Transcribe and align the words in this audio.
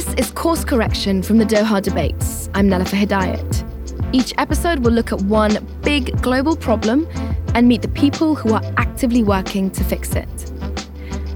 This 0.00 0.14
is 0.14 0.30
Course 0.30 0.64
Correction 0.64 1.22
from 1.22 1.36
the 1.36 1.44
Doha 1.44 1.82
debates. 1.82 2.48
I'm 2.54 2.70
Nelufar 2.70 3.04
Hedayat. 3.04 4.14
Each 4.14 4.32
episode 4.38 4.78
will 4.78 4.92
look 4.92 5.12
at 5.12 5.20
one 5.20 5.62
big 5.82 6.22
global 6.22 6.56
problem 6.56 7.06
and 7.54 7.68
meet 7.68 7.82
the 7.82 7.88
people 7.88 8.34
who 8.34 8.54
are 8.54 8.62
actively 8.78 9.22
working 9.22 9.70
to 9.72 9.84
fix 9.84 10.14
it. 10.14 10.52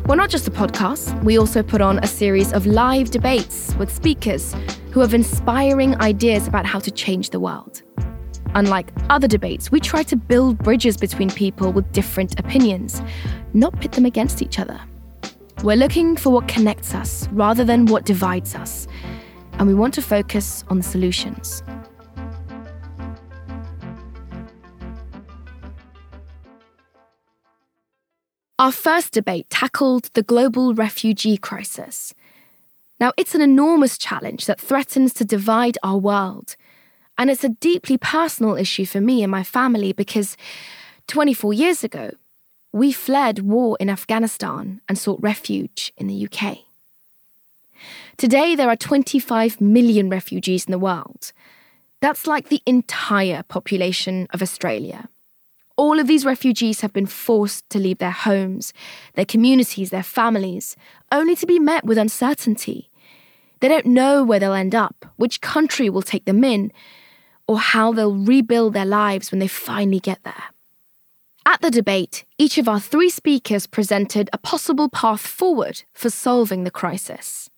We're 0.06 0.16
not 0.16 0.30
just 0.30 0.48
a 0.48 0.50
podcast, 0.50 1.22
we 1.24 1.38
also 1.38 1.62
put 1.62 1.82
on 1.82 1.98
a 1.98 2.06
series 2.06 2.54
of 2.54 2.64
live 2.64 3.10
debates 3.10 3.74
with 3.74 3.92
speakers 3.92 4.56
who 4.92 5.00
have 5.00 5.12
inspiring 5.12 6.00
ideas 6.00 6.48
about 6.48 6.64
how 6.64 6.78
to 6.78 6.90
change 6.90 7.28
the 7.28 7.40
world. 7.40 7.82
Unlike 8.54 8.92
other 9.10 9.28
debates, 9.28 9.70
we 9.70 9.78
try 9.78 10.02
to 10.04 10.16
build 10.16 10.56
bridges 10.56 10.96
between 10.96 11.28
people 11.28 11.70
with 11.70 11.92
different 11.92 12.40
opinions, 12.40 13.02
not 13.52 13.78
pit 13.78 13.92
them 13.92 14.06
against 14.06 14.40
each 14.40 14.58
other. 14.58 14.80
We're 15.64 15.76
looking 15.76 16.16
for 16.16 16.28
what 16.28 16.46
connects 16.46 16.94
us 16.94 17.26
rather 17.32 17.64
than 17.64 17.86
what 17.86 18.04
divides 18.04 18.54
us, 18.54 18.86
and 19.54 19.66
we 19.66 19.72
want 19.72 19.94
to 19.94 20.02
focus 20.02 20.62
on 20.68 20.82
solutions. 20.82 21.62
Our 28.58 28.72
first 28.72 29.14
debate 29.14 29.48
tackled 29.48 30.10
the 30.12 30.22
global 30.22 30.74
refugee 30.74 31.38
crisis. 31.38 32.12
Now, 33.00 33.14
it's 33.16 33.34
an 33.34 33.40
enormous 33.40 33.96
challenge 33.96 34.44
that 34.44 34.60
threatens 34.60 35.14
to 35.14 35.24
divide 35.24 35.78
our 35.82 35.96
world. 35.96 36.56
And 37.16 37.30
it's 37.30 37.42
a 37.42 37.48
deeply 37.48 37.96
personal 37.96 38.56
issue 38.56 38.84
for 38.84 39.00
me 39.00 39.22
and 39.22 39.30
my 39.30 39.42
family 39.42 39.94
because 39.94 40.36
24 41.06 41.54
years 41.54 41.82
ago, 41.82 42.10
we 42.74 42.90
fled 42.90 43.38
war 43.38 43.76
in 43.78 43.88
Afghanistan 43.88 44.80
and 44.88 44.98
sought 44.98 45.22
refuge 45.22 45.92
in 45.96 46.08
the 46.08 46.26
UK. 46.26 46.58
Today, 48.16 48.56
there 48.56 48.68
are 48.68 48.74
25 48.74 49.60
million 49.60 50.10
refugees 50.10 50.64
in 50.64 50.72
the 50.72 50.78
world. 50.80 51.30
That's 52.00 52.26
like 52.26 52.48
the 52.48 52.62
entire 52.66 53.44
population 53.44 54.26
of 54.32 54.42
Australia. 54.42 55.08
All 55.76 56.00
of 56.00 56.08
these 56.08 56.24
refugees 56.24 56.80
have 56.80 56.92
been 56.92 57.06
forced 57.06 57.70
to 57.70 57.78
leave 57.78 57.98
their 57.98 58.10
homes, 58.10 58.72
their 59.14 59.24
communities, 59.24 59.90
their 59.90 60.02
families, 60.02 60.76
only 61.12 61.36
to 61.36 61.46
be 61.46 61.60
met 61.60 61.84
with 61.84 61.96
uncertainty. 61.96 62.90
They 63.60 63.68
don't 63.68 63.86
know 63.86 64.24
where 64.24 64.40
they'll 64.40 64.52
end 64.52 64.74
up, 64.74 65.06
which 65.14 65.40
country 65.40 65.88
will 65.88 66.02
take 66.02 66.24
them 66.24 66.42
in, 66.42 66.72
or 67.46 67.60
how 67.60 67.92
they'll 67.92 68.16
rebuild 68.16 68.74
their 68.74 68.84
lives 68.84 69.30
when 69.30 69.38
they 69.38 69.46
finally 69.46 70.00
get 70.00 70.24
there. 70.24 70.53
At 71.46 71.60
the 71.60 71.70
debate, 71.70 72.24
each 72.38 72.56
of 72.56 72.68
our 72.68 72.80
three 72.80 73.10
speakers 73.10 73.66
presented 73.66 74.30
a 74.32 74.38
possible 74.38 74.88
path 74.88 75.20
forward 75.20 75.82
for 75.92 76.08
solving 76.08 76.64
the 76.64 76.70
crisis. 76.70 77.50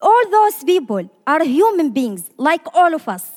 All 0.00 0.30
those 0.30 0.64
people 0.64 1.08
are 1.26 1.44
human 1.44 1.90
beings 1.90 2.30
like 2.36 2.66
all 2.74 2.92
of 2.92 3.08
us. 3.08 3.30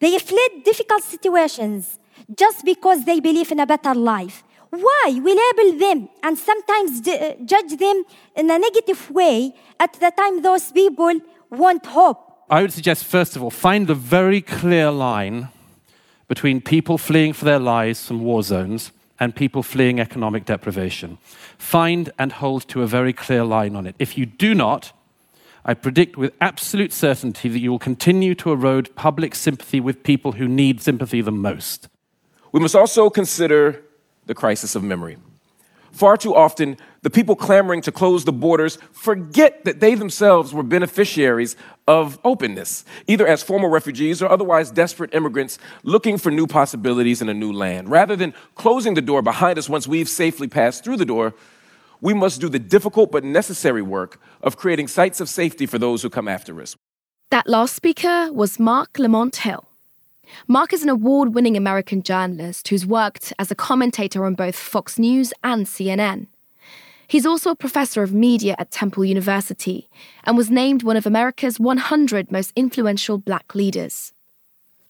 They 0.00 0.18
fled 0.18 0.64
difficult 0.64 1.04
situations 1.04 2.00
just 2.36 2.64
because 2.64 3.04
they 3.04 3.20
believe 3.20 3.52
in 3.52 3.60
a 3.60 3.66
better 3.66 3.94
life. 3.94 4.42
Why 4.70 5.20
we 5.22 5.32
label 5.32 5.78
them 5.78 6.08
and 6.24 6.36
sometimes 6.36 7.00
d- 7.00 7.12
uh, 7.12 7.34
judge 7.44 7.78
them 7.78 8.02
in 8.34 8.50
a 8.50 8.58
negative 8.58 9.10
way 9.12 9.54
at 9.78 9.92
the 9.94 10.10
time 10.10 10.42
those 10.42 10.72
people 10.72 11.20
want 11.50 11.86
hope? 11.86 12.20
I 12.50 12.62
would 12.62 12.72
suggest, 12.72 13.04
first 13.04 13.36
of 13.36 13.44
all, 13.44 13.50
find 13.50 13.88
a 13.88 13.94
very 13.94 14.40
clear 14.40 14.90
line 14.90 15.48
between 16.28 16.60
people 16.60 16.98
fleeing 16.98 17.32
for 17.32 17.44
their 17.44 17.58
lives 17.58 18.06
from 18.06 18.20
war 18.20 18.42
zones 18.42 18.92
and 19.18 19.34
people 19.34 19.62
fleeing 19.62 20.00
economic 20.00 20.44
deprivation. 20.44 21.18
Find 21.58 22.12
and 22.18 22.32
hold 22.32 22.68
to 22.68 22.82
a 22.82 22.86
very 22.86 23.12
clear 23.12 23.44
line 23.44 23.76
on 23.76 23.86
it. 23.86 23.94
If 23.98 24.18
you 24.18 24.26
do 24.26 24.54
not, 24.54 24.92
I 25.64 25.74
predict 25.74 26.16
with 26.16 26.32
absolute 26.40 26.92
certainty 26.92 27.48
that 27.48 27.58
you 27.58 27.70
will 27.70 27.78
continue 27.78 28.34
to 28.36 28.52
erode 28.52 28.94
public 28.94 29.34
sympathy 29.34 29.80
with 29.80 30.02
people 30.02 30.32
who 30.32 30.46
need 30.46 30.80
sympathy 30.80 31.20
the 31.20 31.32
most. 31.32 31.88
We 32.52 32.60
must 32.60 32.76
also 32.76 33.10
consider 33.10 33.82
the 34.26 34.34
crisis 34.34 34.74
of 34.74 34.82
memory. 34.82 35.16
Far 35.90 36.16
too 36.16 36.34
often, 36.34 36.76
the 37.06 37.10
people 37.10 37.36
clamoring 37.36 37.80
to 37.80 37.92
close 37.92 38.24
the 38.24 38.32
borders 38.32 38.78
forget 38.90 39.64
that 39.64 39.78
they 39.78 39.94
themselves 39.94 40.52
were 40.52 40.64
beneficiaries 40.64 41.54
of 41.86 42.18
openness, 42.24 42.84
either 43.06 43.24
as 43.24 43.44
former 43.44 43.68
refugees 43.68 44.20
or 44.20 44.28
otherwise 44.28 44.72
desperate 44.72 45.14
immigrants 45.14 45.56
looking 45.84 46.18
for 46.18 46.32
new 46.32 46.48
possibilities 46.48 47.22
in 47.22 47.28
a 47.28 47.32
new 47.32 47.52
land. 47.52 47.88
Rather 47.88 48.16
than 48.16 48.34
closing 48.56 48.94
the 48.94 49.00
door 49.00 49.22
behind 49.22 49.56
us 49.56 49.68
once 49.68 49.86
we've 49.86 50.08
safely 50.08 50.48
passed 50.48 50.82
through 50.82 50.96
the 50.96 51.04
door, 51.04 51.32
we 52.00 52.12
must 52.12 52.40
do 52.40 52.48
the 52.48 52.58
difficult 52.58 53.12
but 53.12 53.22
necessary 53.22 53.82
work 53.82 54.20
of 54.42 54.56
creating 54.56 54.88
sites 54.88 55.20
of 55.20 55.28
safety 55.28 55.64
for 55.64 55.78
those 55.78 56.02
who 56.02 56.10
come 56.10 56.26
after 56.26 56.60
us. 56.60 56.74
That 57.30 57.46
last 57.46 57.76
speaker 57.76 58.32
was 58.32 58.58
Marc 58.58 58.98
Lamont 58.98 59.36
Hill. 59.36 59.64
Marc 60.48 60.72
is 60.72 60.82
an 60.82 60.88
award 60.88 61.36
winning 61.36 61.56
American 61.56 62.02
journalist 62.02 62.66
who's 62.66 62.84
worked 62.84 63.32
as 63.38 63.52
a 63.52 63.54
commentator 63.54 64.26
on 64.26 64.34
both 64.34 64.56
Fox 64.56 64.98
News 64.98 65.32
and 65.44 65.66
CNN. 65.66 66.26
He's 67.08 67.26
also 67.26 67.50
a 67.50 67.56
professor 67.56 68.02
of 68.02 68.12
media 68.12 68.56
at 68.58 68.70
Temple 68.70 69.04
University 69.04 69.88
and 70.24 70.36
was 70.36 70.50
named 70.50 70.82
one 70.82 70.96
of 70.96 71.06
America's 71.06 71.60
100 71.60 72.32
most 72.32 72.52
influential 72.56 73.18
black 73.18 73.54
leaders. 73.54 74.12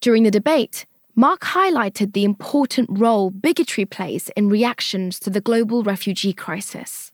During 0.01 0.23
the 0.23 0.31
debate, 0.31 0.87
Marc 1.15 1.41
highlighted 1.41 2.13
the 2.13 2.25
important 2.25 2.89
role 2.91 3.31
bigotry 3.31 3.85
plays 3.85 4.31
in 4.37 4.49
reactions 4.49 5.19
to 5.21 5.31
the 5.31 5.41
global 5.41 5.83
refugee 5.83 6.33
crisis. 6.33 7.13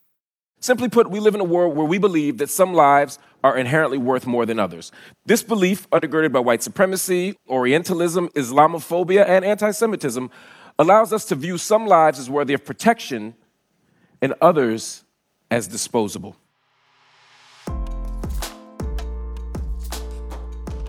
Simply 0.58 0.88
put, 0.88 1.10
we 1.10 1.19
live 1.19 1.34
in 1.34 1.40
a 1.40 1.44
world 1.44 1.76
where 1.76 1.86
we 1.86 1.98
believe 1.98 2.38
that 2.38 2.50
some 2.50 2.72
lives 2.72 3.19
are 3.42 3.58
inherently 3.58 3.98
worth 3.98 4.26
more 4.26 4.46
than 4.46 4.60
others. 4.60 4.92
This 5.26 5.42
belief, 5.42 5.90
undergirded 5.90 6.32
by 6.32 6.38
white 6.38 6.62
supremacy, 6.62 7.36
Orientalism, 7.48 8.28
Islamophobia, 8.28 9.24
and 9.26 9.44
anti 9.44 9.72
Semitism, 9.72 10.30
allows 10.78 11.12
us 11.12 11.24
to 11.26 11.34
view 11.34 11.58
some 11.58 11.86
lives 11.86 12.20
as 12.20 12.30
worthy 12.30 12.54
of 12.54 12.64
protection 12.64 13.34
and 14.22 14.32
others 14.40 15.04
as 15.50 15.68
disposable. 15.68 16.36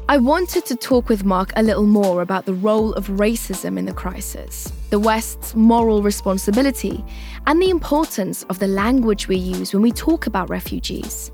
I 0.07 0.17
wanted 0.17 0.65
to 0.67 0.75
talk 0.75 1.09
with 1.09 1.23
Marc 1.23 1.51
a 1.55 1.63
little 1.63 1.87
more 1.87 2.21
about 2.21 2.45
the 2.45 2.53
role 2.53 2.93
of 2.93 3.07
racism 3.07 3.79
in 3.79 3.85
the 3.85 3.93
crisis, 3.93 4.71
the 4.91 4.99
West's 4.99 5.55
moral 5.55 6.03
responsibility, 6.03 7.03
and 7.47 7.59
the 7.61 7.69
importance 7.69 8.43
of 8.43 8.59
the 8.59 8.67
language 8.67 9.27
we 9.27 9.37
use 9.37 9.73
when 9.73 9.81
we 9.81 9.91
talk 9.91 10.27
about 10.27 10.49
refugees. 10.49 11.31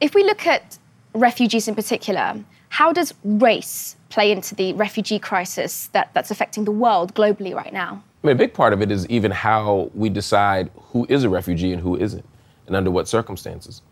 If 0.00 0.14
we 0.14 0.24
look 0.24 0.46
at 0.46 0.78
refugees 1.14 1.68
in 1.68 1.74
particular, 1.74 2.42
how 2.68 2.92
does 2.92 3.12
race 3.24 3.96
play 4.08 4.32
into 4.32 4.54
the 4.54 4.72
refugee 4.74 5.18
crisis 5.18 5.88
that, 5.88 6.10
that's 6.14 6.30
affecting 6.30 6.64
the 6.64 6.70
world 6.70 7.14
globally 7.14 7.54
right 7.54 7.72
now? 7.72 8.02
I 8.22 8.26
mean, 8.26 8.36
a 8.36 8.38
big 8.38 8.54
part 8.54 8.72
of 8.72 8.82
it 8.82 8.90
is 8.90 9.06
even 9.08 9.30
how 9.30 9.90
we 9.94 10.08
decide 10.08 10.70
who 10.92 11.06
is 11.08 11.24
a 11.24 11.28
refugee 11.28 11.72
and 11.72 11.82
who 11.82 11.96
isn't, 11.96 12.24
and 12.66 12.74
under 12.74 12.90
what 12.90 13.06
circumstances. 13.08 13.82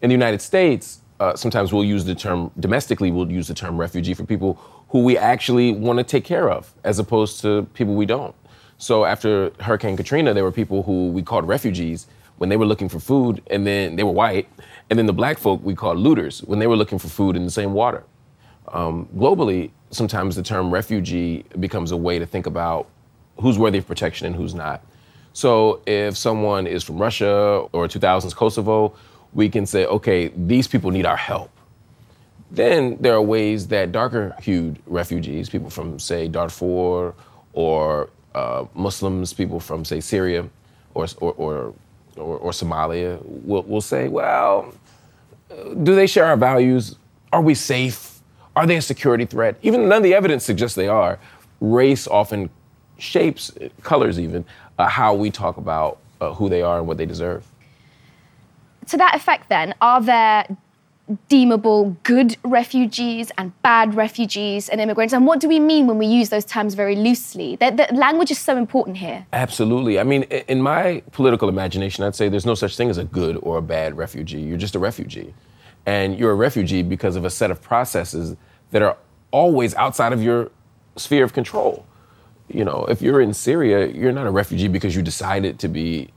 In 0.00 0.08
the 0.08 0.14
United 0.14 0.40
States, 0.40 1.02
uh, 1.22 1.36
sometimes 1.36 1.72
we'll 1.72 1.84
use 1.84 2.04
the 2.04 2.16
term 2.16 2.50
domestically 2.58 3.12
we'll 3.12 3.30
use 3.30 3.46
the 3.46 3.54
term 3.54 3.78
refugee 3.78 4.12
for 4.12 4.24
people 4.24 4.54
who 4.88 5.04
we 5.04 5.16
actually 5.16 5.70
want 5.70 5.96
to 5.96 6.04
take 6.04 6.24
care 6.24 6.50
of 6.50 6.74
as 6.82 6.98
opposed 6.98 7.40
to 7.40 7.64
people 7.74 7.94
we 7.94 8.04
don't 8.04 8.34
so 8.76 9.04
after 9.04 9.52
hurricane 9.60 9.96
katrina 9.96 10.34
there 10.34 10.42
were 10.42 10.50
people 10.50 10.82
who 10.82 11.10
we 11.10 11.22
called 11.22 11.46
refugees 11.46 12.08
when 12.38 12.48
they 12.48 12.56
were 12.56 12.66
looking 12.66 12.88
for 12.88 12.98
food 12.98 13.40
and 13.50 13.64
then 13.64 13.94
they 13.94 14.02
were 14.02 14.10
white 14.10 14.48
and 14.90 14.98
then 14.98 15.06
the 15.06 15.12
black 15.12 15.38
folk 15.38 15.62
we 15.62 15.76
called 15.76 15.96
looters 15.96 16.42
when 16.42 16.58
they 16.58 16.66
were 16.66 16.76
looking 16.76 16.98
for 16.98 17.08
food 17.08 17.36
in 17.36 17.44
the 17.44 17.50
same 17.52 17.72
water 17.72 18.02
um, 18.72 19.08
globally 19.16 19.70
sometimes 19.90 20.34
the 20.34 20.42
term 20.42 20.72
refugee 20.72 21.44
becomes 21.60 21.92
a 21.92 21.96
way 21.96 22.18
to 22.18 22.26
think 22.26 22.46
about 22.46 22.88
who's 23.40 23.58
worthy 23.58 23.78
of 23.78 23.86
protection 23.86 24.26
and 24.26 24.36
who's 24.36 24.54
not 24.54 24.84
so 25.32 25.80
if 25.86 26.16
someone 26.16 26.66
is 26.66 26.82
from 26.82 26.98
russia 26.98 27.66
or 27.72 27.88
2000s 27.88 28.34
kosovo 28.34 28.94
we 29.32 29.48
can 29.48 29.66
say, 29.66 29.86
okay, 29.86 30.28
these 30.36 30.68
people 30.68 30.90
need 30.90 31.06
our 31.06 31.16
help. 31.16 31.50
Then 32.50 32.98
there 33.00 33.14
are 33.14 33.22
ways 33.22 33.66
that 33.68 33.92
darker 33.92 34.36
hued 34.42 34.78
refugees, 34.86 35.48
people 35.48 35.70
from, 35.70 35.98
say, 35.98 36.28
Darfur 36.28 37.14
or 37.54 38.10
uh, 38.34 38.66
Muslims, 38.74 39.32
people 39.32 39.58
from, 39.58 39.84
say, 39.84 40.00
Syria 40.00 40.48
or, 40.94 41.06
or, 41.20 41.32
or, 41.32 41.74
or, 42.16 42.38
or 42.38 42.50
Somalia, 42.50 43.18
will, 43.24 43.62
will 43.62 43.80
say, 43.80 44.08
well, 44.08 44.72
do 45.82 45.94
they 45.94 46.06
share 46.06 46.26
our 46.26 46.36
values? 46.36 46.96
Are 47.32 47.40
we 47.40 47.54
safe? 47.54 48.20
Are 48.54 48.66
they 48.66 48.76
a 48.76 48.82
security 48.82 49.24
threat? 49.24 49.56
Even 49.62 49.88
none 49.88 49.98
of 49.98 50.02
the 50.02 50.12
evidence 50.12 50.44
suggests 50.44 50.76
they 50.76 50.88
are. 50.88 51.18
Race 51.60 52.06
often 52.06 52.50
shapes, 53.02 53.52
colors 53.82 54.18
even, 54.18 54.44
uh, 54.78 54.86
how 54.86 55.14
we 55.14 55.30
talk 55.30 55.56
about 55.56 55.98
uh, 56.20 56.32
who 56.34 56.48
they 56.48 56.62
are 56.62 56.78
and 56.78 56.86
what 56.86 56.96
they 56.96 57.06
deserve 57.06 57.44
to 58.88 58.96
that 58.96 59.14
effect, 59.14 59.48
then, 59.48 59.74
are 59.80 60.00
there 60.00 60.46
deemable 61.28 61.96
good 62.04 62.36
refugees 62.44 63.30
and 63.36 63.60
bad 63.62 63.94
refugees 63.94 64.68
and 64.68 64.80
immigrants? 64.80 65.12
And 65.12 65.26
what 65.26 65.40
do 65.40 65.48
we 65.48 65.60
mean 65.60 65.86
when 65.86 65.98
we 65.98 66.06
use 66.06 66.30
those 66.30 66.44
terms 66.44 66.74
very 66.74 66.96
loosely? 66.96 67.56
The, 67.56 67.70
the 67.70 67.94
language 67.94 68.30
is 68.30 68.38
so 68.38 68.56
important 68.56 68.96
here. 68.96 69.26
Absolutely. 69.32 69.98
I 69.98 70.04
mean, 70.04 70.22
in 70.24 70.62
my 70.62 71.02
political 71.12 71.48
imagination, 71.48 72.04
I'd 72.04 72.14
say 72.14 72.28
there's 72.28 72.46
no 72.46 72.54
such 72.54 72.76
thing 72.76 72.88
as 72.88 72.98
a 72.98 73.04
good 73.04 73.36
or 73.42 73.58
a 73.58 73.62
bad 73.62 73.96
refugee. 73.96 74.40
You're 74.40 74.58
just 74.58 74.74
a 74.74 74.78
refugee. 74.78 75.34
And 75.86 76.18
you're 76.18 76.30
a 76.30 76.36
refugee 76.36 76.82
because 76.82 77.16
of 77.16 77.24
a 77.24 77.30
set 77.30 77.50
of 77.50 77.60
processes 77.60 78.36
that 78.70 78.82
are 78.82 78.96
always 79.32 79.74
outside 79.74 80.12
of 80.12 80.22
your 80.22 80.50
sphere 80.96 81.24
of 81.24 81.32
control. 81.32 81.84
You 82.52 82.64
know, 82.64 82.84
if 82.88 83.00
you're 83.00 83.20
in 83.20 83.32
Syria, 83.32 83.86
you're 83.86 84.12
not 84.12 84.26
a 84.26 84.30
refugee 84.30 84.68
because 84.68 84.94
you 84.94 85.02
decided 85.02 85.58
to 85.60 85.68
be 85.68 86.10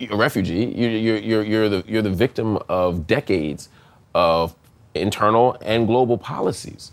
a 0.00 0.16
refugee. 0.16 0.64
You're, 0.64 1.18
you're, 1.18 1.42
you're, 1.44 1.68
the, 1.68 1.84
you're 1.86 2.02
the 2.02 2.10
victim 2.10 2.58
of 2.68 3.06
decades 3.06 3.68
of 4.14 4.54
internal 4.94 5.56
and 5.60 5.86
global 5.86 6.16
policies. 6.16 6.92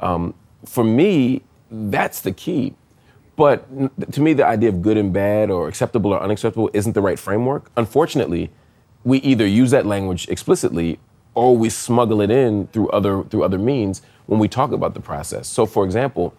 Um, 0.00 0.34
for 0.64 0.84
me, 0.84 1.42
that's 1.70 2.20
the 2.20 2.32
key. 2.32 2.74
But 3.36 3.66
to 4.12 4.20
me, 4.20 4.32
the 4.32 4.46
idea 4.46 4.68
of 4.68 4.80
good 4.80 4.96
and 4.96 5.12
bad 5.12 5.50
or 5.50 5.66
acceptable 5.66 6.12
or 6.12 6.22
unacceptable 6.22 6.70
isn't 6.72 6.92
the 6.92 7.00
right 7.00 7.18
framework. 7.18 7.70
Unfortunately, 7.76 8.50
we 9.02 9.18
either 9.18 9.46
use 9.46 9.72
that 9.72 9.86
language 9.86 10.28
explicitly 10.28 11.00
or 11.34 11.56
we 11.56 11.68
smuggle 11.68 12.20
it 12.20 12.30
in 12.30 12.68
through 12.68 12.88
other 12.90 13.24
through 13.24 13.42
other 13.42 13.58
means 13.58 14.02
when 14.26 14.38
we 14.38 14.46
talk 14.46 14.70
about 14.70 14.94
the 14.94 15.00
process. 15.00 15.48
So, 15.48 15.66
for 15.66 15.84
example, 15.84 16.32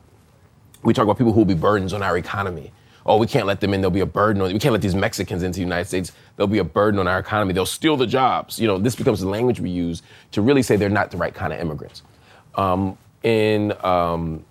we 0.85 0.93
talk 0.93 1.03
about 1.03 1.17
people 1.17 1.33
who 1.33 1.39
will 1.39 1.45
be 1.45 1.55
burdens 1.55 1.93
on 1.93 2.01
our 2.03 2.17
economy 2.17 2.71
oh, 3.05 3.17
we 3.17 3.27
can't 3.27 3.45
let 3.45 3.61
them 3.61 3.73
in. 3.73 3.81
They'll 3.81 3.91
be 3.91 3.99
a 3.99 4.05
burden 4.05 4.41
on. 4.41 4.51
We 4.51 4.59
can't 4.59 4.73
let 4.73 4.81
these 4.81 4.95
Mexicans 4.95 5.43
into 5.43 5.57
the 5.57 5.61
United 5.61 5.85
States. 5.85 6.11
They'll 6.35 6.47
be 6.47 6.57
a 6.57 6.63
burden 6.63 6.99
on 6.99 7.07
our 7.07 7.19
economy. 7.19 7.53
They'll 7.53 7.65
steal 7.65 7.97
the 7.97 8.07
jobs. 8.07 8.59
You 8.59 8.67
know, 8.67 8.77
this 8.77 8.95
becomes 8.95 9.21
the 9.21 9.29
language 9.29 9.59
we 9.59 9.69
use 9.69 10.01
to 10.31 10.41
really 10.41 10.63
say 10.63 10.75
they're 10.75 10.89
not 10.89 11.11
the 11.11 11.17
right 11.17 11.33
kind 11.33 11.53
of 11.53 11.59
immigrants. 11.59 12.01
Um, 12.55 12.97
in 13.23 13.73
um, 13.83 14.45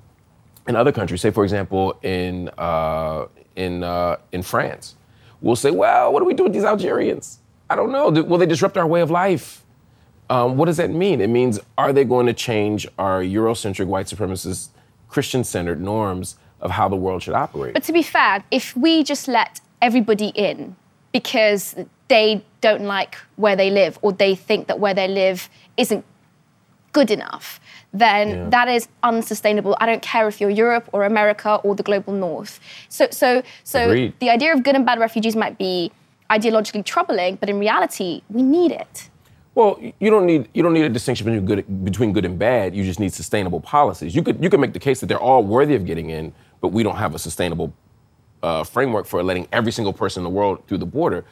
in 0.67 0.77
other 0.77 0.93
countries, 0.93 1.21
say 1.21 1.31
for 1.31 1.45
example 1.45 1.99
in 2.03 2.51
uh, 2.59 3.27
in 3.57 3.83
uh, 3.83 4.17
in 4.33 4.43
France, 4.43 4.95
we'll 5.41 5.57
say, 5.57 5.71
well, 5.71 6.13
what 6.13 6.21
do 6.21 6.27
we 6.27 6.35
do 6.35 6.45
with 6.45 6.53
these 6.53 6.65
Algerians? 6.65 7.39
I 7.71 7.77
don't 7.77 7.93
know. 7.93 8.11
Will 8.11 8.39
they 8.39 8.47
disrupt 8.47 8.77
our 8.77 8.87
way 8.87 9.01
of 9.01 9.11
life? 9.11 9.63
Um, 10.31 10.57
what 10.57 10.67
does 10.67 10.79
that 10.79 10.91
mean? 10.91 11.21
It 11.21 11.29
means 11.29 11.61
are 11.77 11.93
they 11.93 12.05
going 12.05 12.27
to 12.27 12.33
change 12.33 12.87
our 12.99 13.21
Eurocentric, 13.21 13.87
white 13.87 14.07
supremacist, 14.07 14.69
Christian-centered 15.15 15.81
norms 15.81 16.37
of 16.61 16.73
how 16.73 16.89
the 16.89 16.97
world 16.97 17.23
should 17.23 17.35
operate. 17.35 17.73
But 17.73 17.85
to 17.85 17.93
be 17.93 18.03
fair, 18.03 18.43
if 18.51 18.77
we 18.77 19.05
just 19.05 19.29
let 19.29 19.61
everybody 19.81 20.31
in 20.35 20.75
because 21.13 21.77
they 22.09 22.45
don't 22.61 22.83
like 22.83 23.15
where 23.37 23.55
they 23.55 23.71
live 23.71 23.97
or 24.03 24.11
they 24.13 24.35
think 24.35 24.67
that 24.67 24.81
where 24.81 24.93
they 24.93 25.07
live 25.07 25.49
isn't 25.77 26.05
good 26.93 27.13
enough, 27.13 27.61
then 27.93 28.29
yeah. 28.29 28.49
that 28.49 28.67
is 28.67 28.89
unsustainable. 29.05 29.77
I 29.79 29.87
don't 29.87 30.03
care 30.03 30.27
if 30.27 30.41
you're 30.41 30.51
Europe 30.51 30.89
or 30.93 31.05
America 31.05 31.61
or 31.63 31.77
the 31.77 31.85
global 31.85 32.13
north. 32.13 32.59
So 32.89 33.07
so 33.13 33.45
so 33.63 33.79
Agreed. 33.91 34.15
the 34.19 34.31
idea 34.31 34.53
of 34.53 34.65
good 34.65 34.75
and 34.75 34.85
bad 34.85 34.99
refugees 34.99 35.37
might 35.37 35.57
be 35.59 35.93
ideologically 36.29 36.85
troubling, 36.85 37.37
but 37.37 37.49
in 37.49 37.61
reality, 37.61 38.23
we 38.29 38.43
need 38.43 38.73
it. 38.73 39.11
Well, 39.55 39.81
you 39.81 40.11
don't 40.11 40.27
need 40.27 40.49
you 40.53 40.63
don't 40.63 40.73
need 40.73 40.85
a 40.85 40.89
distinction 40.89 41.25
between 41.27 41.47
good 41.47 41.85
between 41.85 42.13
good 42.13 42.25
and 42.25 42.39
bad. 42.39 42.75
You 42.75 42.83
just 42.83 42.99
need 42.99 43.13
sustainable 43.13 43.61
policies. 43.61 44.15
You 44.15 44.23
could 44.23 44.43
you 44.43 44.51
could 44.51 44.61
make 44.61 44.73
the 44.73 44.81
case 44.81 45.01
that 45.01 45.07
they're 45.07 45.21
all 45.21 45.45
worthy 45.45 45.75
of 45.77 45.87
getting 45.87 46.11
in, 46.11 46.33
but 46.61 46.69
we 46.69 46.83
don't 46.83 46.97
have 46.97 47.15
a 47.15 47.19
sustainable 47.19 47.73
uh, 48.43 48.65
framework 48.65 49.07
for 49.07 49.23
letting 49.23 49.47
every 49.53 49.71
single 49.71 49.93
person 49.93 50.21
in 50.21 50.25
the 50.25 50.37
world 50.37 50.67
through 50.67 50.79
the 50.79 50.87
border. 50.87 51.25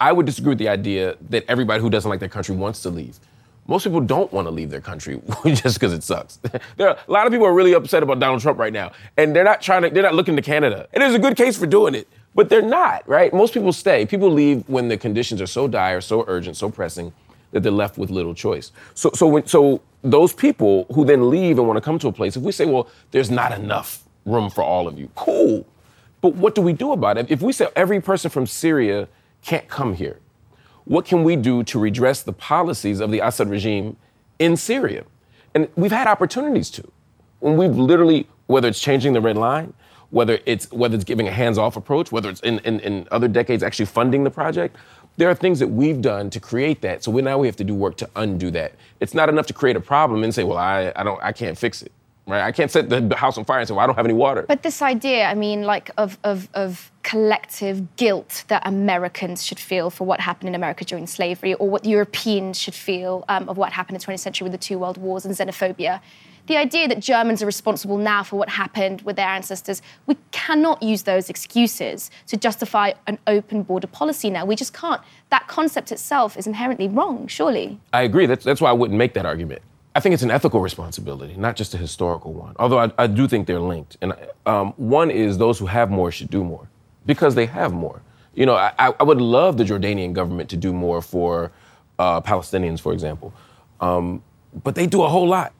I 0.00 0.12
would 0.12 0.26
disagree 0.26 0.50
with 0.50 0.58
the 0.58 0.68
idea 0.68 1.16
that 1.30 1.44
everybody 1.48 1.80
who 1.80 1.90
doesn't 1.90 2.08
like 2.08 2.20
their 2.20 2.28
country 2.28 2.54
wants 2.54 2.82
to 2.82 2.90
leave. 2.90 3.18
Most 3.66 3.84
people 3.84 4.00
don't 4.00 4.30
want 4.32 4.46
to 4.46 4.50
leave 4.50 4.70
their 4.70 4.80
country 4.80 5.20
just 5.46 5.80
because 5.80 5.92
it 5.92 6.02
sucks. 6.02 6.36
there 6.76 6.90
are, 6.90 6.98
a 7.08 7.10
lot 7.10 7.26
of 7.26 7.32
people 7.32 7.46
are 7.46 7.54
really 7.54 7.72
upset 7.72 8.02
about 8.02 8.20
Donald 8.20 8.40
Trump 8.42 8.58
right 8.58 8.72
now, 8.72 8.92
and 9.16 9.34
they're 9.34 9.44
not 9.44 9.62
trying 9.62 9.82
to. 9.82 9.90
They're 9.90 10.02
not 10.02 10.14
looking 10.14 10.36
to 10.36 10.42
Canada, 10.42 10.88
and 10.92 11.02
there's 11.02 11.14
a 11.14 11.18
good 11.18 11.36
case 11.36 11.56
for 11.56 11.66
doing 11.66 11.94
it, 11.94 12.06
but 12.34 12.48
they're 12.48 12.62
not. 12.62 13.08
Right? 13.08 13.32
Most 13.32 13.54
people 13.54 13.72
stay. 13.72 14.06
People 14.06 14.30
leave 14.30 14.68
when 14.68 14.88
the 14.88 14.96
conditions 14.96 15.40
are 15.40 15.46
so 15.46 15.68
dire, 15.68 16.00
so 16.00 16.24
urgent, 16.26 16.56
so 16.56 16.70
pressing 16.70 17.12
that 17.52 17.62
they're 17.62 17.72
left 17.72 17.96
with 17.96 18.10
little 18.10 18.34
choice. 18.34 18.72
So, 18.94 19.10
so, 19.14 19.28
when, 19.28 19.46
so 19.46 19.80
those 20.02 20.32
people 20.32 20.86
who 20.92 21.04
then 21.04 21.30
leave 21.30 21.58
and 21.58 21.66
want 21.66 21.76
to 21.76 21.80
come 21.80 21.98
to 22.00 22.08
a 22.08 22.12
place, 22.12 22.36
if 22.36 22.42
we 22.42 22.52
say, 22.52 22.66
well, 22.66 22.88
there's 23.12 23.30
not 23.30 23.52
enough 23.52 24.02
room 24.26 24.50
for 24.50 24.62
all 24.62 24.88
of 24.88 24.98
you, 24.98 25.08
cool. 25.14 25.64
But 26.20 26.34
what 26.34 26.54
do 26.54 26.62
we 26.62 26.72
do 26.72 26.92
about 26.92 27.16
it? 27.16 27.30
If 27.30 27.42
we 27.42 27.52
say 27.52 27.68
every 27.76 28.00
person 28.00 28.30
from 28.30 28.46
Syria 28.46 29.08
can't 29.42 29.68
come 29.68 29.94
here, 29.94 30.18
what 30.84 31.04
can 31.04 31.22
we 31.22 31.36
do 31.36 31.62
to 31.64 31.78
redress 31.78 32.22
the 32.22 32.32
policies 32.32 33.00
of 33.00 33.10
the 33.10 33.20
Assad 33.20 33.48
regime 33.48 33.96
in 34.38 34.56
Syria? 34.56 35.04
And 35.54 35.68
we've 35.76 35.92
had 35.92 36.06
opportunities 36.06 36.70
to. 36.70 36.90
When 37.40 37.56
we've 37.56 37.76
literally, 37.76 38.26
whether 38.46 38.68
it's 38.68 38.80
changing 38.80 39.12
the 39.12 39.20
red 39.20 39.36
line, 39.36 39.74
whether 40.14 40.38
it's 40.46 40.70
whether 40.70 40.94
it's 40.94 41.04
giving 41.04 41.26
a 41.26 41.32
hands-off 41.32 41.76
approach, 41.76 42.12
whether 42.12 42.30
it's 42.30 42.40
in, 42.40 42.60
in, 42.60 42.78
in 42.80 43.08
other 43.10 43.26
decades 43.26 43.64
actually 43.64 43.86
funding 43.86 44.22
the 44.22 44.30
project, 44.30 44.76
there 45.16 45.28
are 45.28 45.34
things 45.34 45.58
that 45.58 45.68
we've 45.68 46.00
done 46.00 46.30
to 46.30 46.38
create 46.38 46.80
that. 46.82 47.02
So 47.02 47.10
we, 47.10 47.20
now 47.20 47.36
we 47.36 47.48
have 47.48 47.56
to 47.56 47.64
do 47.64 47.74
work 47.74 47.96
to 47.96 48.08
undo 48.14 48.50
that. 48.52 48.74
It's 49.00 49.12
not 49.12 49.28
enough 49.28 49.46
to 49.48 49.52
create 49.52 49.74
a 49.74 49.80
problem 49.80 50.22
and 50.22 50.32
say, 50.32 50.44
well, 50.44 50.56
I, 50.56 50.92
I 50.94 51.02
don't 51.02 51.20
I 51.22 51.32
can't 51.32 51.58
fix 51.58 51.82
it. 51.82 51.90
Right? 52.26 52.42
I 52.42 52.52
can't 52.52 52.70
set 52.70 52.88
the 52.88 53.14
house 53.16 53.36
on 53.36 53.44
fire 53.44 53.58
and 53.58 53.68
say, 53.68 53.74
well, 53.74 53.82
I 53.84 53.86
don't 53.86 53.96
have 53.96 54.06
any 54.06 54.14
water. 54.14 54.46
But 54.48 54.62
this 54.62 54.80
idea, 54.80 55.26
I 55.26 55.34
mean, 55.34 55.64
like 55.64 55.90
of, 55.98 56.16
of, 56.24 56.48
of 56.54 56.90
collective 57.02 57.96
guilt 57.96 58.44
that 58.48 58.66
Americans 58.66 59.44
should 59.44 59.58
feel 59.58 59.90
for 59.90 60.06
what 60.06 60.20
happened 60.20 60.48
in 60.48 60.54
America 60.54 60.86
during 60.86 61.06
slavery, 61.06 61.52
or 61.54 61.68
what 61.68 61.84
Europeans 61.84 62.58
should 62.58 62.74
feel 62.74 63.24
um, 63.28 63.48
of 63.50 63.58
what 63.58 63.72
happened 63.72 63.96
in 63.96 64.00
the 64.00 64.06
20th 64.06 64.20
century 64.20 64.44
with 64.46 64.52
the 64.52 64.58
two 64.58 64.78
world 64.78 64.96
wars 64.96 65.26
and 65.26 65.34
xenophobia. 65.34 66.00
The 66.46 66.58
idea 66.58 66.88
that 66.88 67.00
Germans 67.00 67.42
are 67.42 67.46
responsible 67.46 67.96
now 67.96 68.22
for 68.22 68.36
what 68.36 68.50
happened 68.50 69.00
with 69.02 69.16
their 69.16 69.28
ancestors, 69.28 69.80
we 70.06 70.16
cannot 70.30 70.82
use 70.82 71.04
those 71.04 71.30
excuses 71.30 72.10
to 72.26 72.36
justify 72.36 72.92
an 73.06 73.18
open 73.26 73.62
border 73.62 73.86
policy 73.86 74.28
now. 74.28 74.44
We 74.44 74.54
just 74.54 74.74
can't. 74.74 75.00
That 75.30 75.48
concept 75.48 75.90
itself 75.90 76.36
is 76.36 76.46
inherently 76.46 76.88
wrong, 76.88 77.28
surely. 77.28 77.80
I 77.94 78.02
agree. 78.02 78.26
That's, 78.26 78.44
that's 78.44 78.60
why 78.60 78.68
I 78.68 78.74
wouldn't 78.74 78.98
make 78.98 79.14
that 79.14 79.24
argument. 79.24 79.62
I 79.94 80.00
think 80.00 80.12
it's 80.12 80.22
an 80.22 80.30
ethical 80.30 80.60
responsibility, 80.60 81.34
not 81.36 81.56
just 81.56 81.72
a 81.72 81.78
historical 81.78 82.34
one. 82.34 82.54
Although 82.58 82.80
I, 82.80 82.92
I 82.98 83.06
do 83.06 83.26
think 83.26 83.46
they're 83.46 83.60
linked. 83.60 83.96
And 84.02 84.12
um, 84.44 84.74
one 84.76 85.10
is 85.10 85.38
those 85.38 85.58
who 85.58 85.66
have 85.66 85.90
more 85.90 86.10
should 86.12 86.30
do 86.30 86.44
more 86.44 86.68
because 87.06 87.34
they 87.34 87.46
have 87.46 87.72
more. 87.72 88.02
You 88.34 88.44
know, 88.44 88.56
I, 88.56 88.72
I 88.78 89.02
would 89.02 89.20
love 89.20 89.56
the 89.56 89.64
Jordanian 89.64 90.12
government 90.12 90.50
to 90.50 90.56
do 90.56 90.72
more 90.72 91.00
for 91.00 91.52
uh, 91.98 92.20
Palestinians, 92.20 92.80
for 92.80 92.92
example, 92.92 93.32
um, 93.80 94.22
but 94.62 94.74
they 94.74 94.86
do 94.86 95.02
a 95.02 95.08
whole 95.08 95.28
lot. 95.28 95.52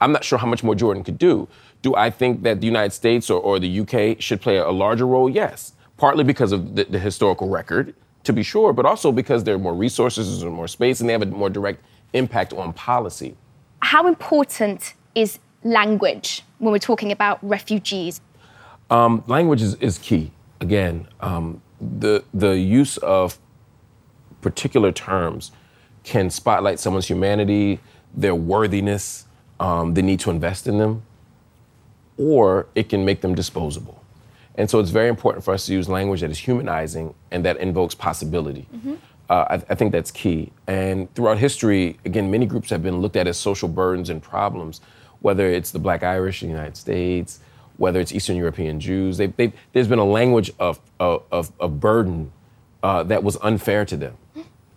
I'm 0.00 0.12
not 0.12 0.24
sure 0.24 0.38
how 0.38 0.46
much 0.46 0.62
more 0.62 0.74
Jordan 0.74 1.04
could 1.04 1.18
do. 1.18 1.48
Do 1.82 1.94
I 1.94 2.10
think 2.10 2.42
that 2.42 2.60
the 2.60 2.66
United 2.66 2.92
States 2.92 3.30
or, 3.30 3.40
or 3.40 3.58
the 3.58 3.80
UK 3.80 4.20
should 4.20 4.40
play 4.40 4.56
a 4.56 4.70
larger 4.70 5.06
role? 5.06 5.28
Yes, 5.28 5.74
partly 5.96 6.24
because 6.24 6.52
of 6.52 6.76
the, 6.76 6.84
the 6.84 6.98
historical 6.98 7.48
record, 7.48 7.94
to 8.24 8.32
be 8.32 8.42
sure, 8.42 8.72
but 8.72 8.86
also 8.86 9.12
because 9.12 9.44
there 9.44 9.54
are 9.54 9.58
more 9.58 9.74
resources, 9.74 10.40
there's 10.40 10.52
more 10.52 10.68
space, 10.68 11.00
and 11.00 11.08
they 11.08 11.12
have 11.12 11.22
a 11.22 11.26
more 11.26 11.50
direct 11.50 11.84
impact 12.12 12.52
on 12.52 12.72
policy 12.72 13.36
how 13.84 14.08
important 14.08 14.94
is 15.14 15.38
language 15.62 16.42
when 16.58 16.72
we're 16.72 16.78
talking 16.78 17.12
about 17.12 17.38
refugees? 17.42 18.20
Um, 18.90 19.22
language 19.26 19.62
is, 19.62 19.74
is, 19.76 19.98
key. 19.98 20.32
Again, 20.60 21.06
um, 21.20 21.60
the 21.80 22.24
the 22.32 22.56
use 22.58 22.96
of 22.98 23.38
particular 24.40 24.92
terms 24.92 25.52
can 26.02 26.30
spotlight 26.30 26.78
someone's 26.78 27.08
humanity, 27.08 27.80
their 28.14 28.34
worthiness, 28.34 29.26
um, 29.60 29.94
the 29.94 30.02
need 30.02 30.20
to 30.20 30.30
invest 30.30 30.66
in 30.66 30.78
them, 30.78 31.02
or 32.18 32.66
it 32.74 32.88
can 32.88 33.04
make 33.04 33.20
them 33.20 33.34
disposable. 33.34 34.02
And 34.56 34.70
so 34.70 34.78
it's 34.78 34.90
very 34.90 35.08
important 35.08 35.44
for 35.44 35.52
us 35.52 35.66
to 35.66 35.72
use 35.72 35.88
language 35.88 36.20
that 36.20 36.30
is 36.30 36.38
humanizing 36.38 37.14
and 37.30 37.44
that 37.44 37.56
invokes 37.56 37.94
possibility. 37.94 38.66
Mm-hmm. 38.74 38.94
Uh, 39.28 39.46
I, 39.50 39.54
I, 39.54 39.74
think 39.74 39.90
that's 39.90 40.10
key. 40.10 40.52
And 40.66 41.12
throughout 41.14 41.38
history, 41.38 41.98
again, 42.04 42.30
many 42.30 42.46
groups 42.46 42.70
have 42.70 42.82
been 42.82 43.00
looked 43.00 43.16
at 43.16 43.26
as 43.26 43.38
social 43.38 43.68
burdens 43.68 44.10
and 44.10 44.22
problems, 44.22 44.80
whether 45.20 45.46
it's 45.46 45.70
the 45.70 45.78
Black 45.78 46.02
Irish 46.02 46.42
in 46.42 46.50
the 46.50 46.54
United 46.54 46.76
States, 46.76 47.40
whether 47.78 48.00
it's 48.00 48.12
Eastern 48.12 48.36
European 48.36 48.78
Jews. 48.78 49.16
They, 49.16 49.28
they, 49.28 49.52
there's 49.72 49.88
been 49.88 49.98
a 49.98 50.04
language 50.04 50.52
of, 50.60 50.78
of, 51.00 51.50
of 51.58 51.80
burden 51.80 52.30
uh, 52.82 53.02
that 53.04 53.24
was 53.24 53.38
unfair 53.42 53.84
to 53.86 53.96
them. 53.96 54.16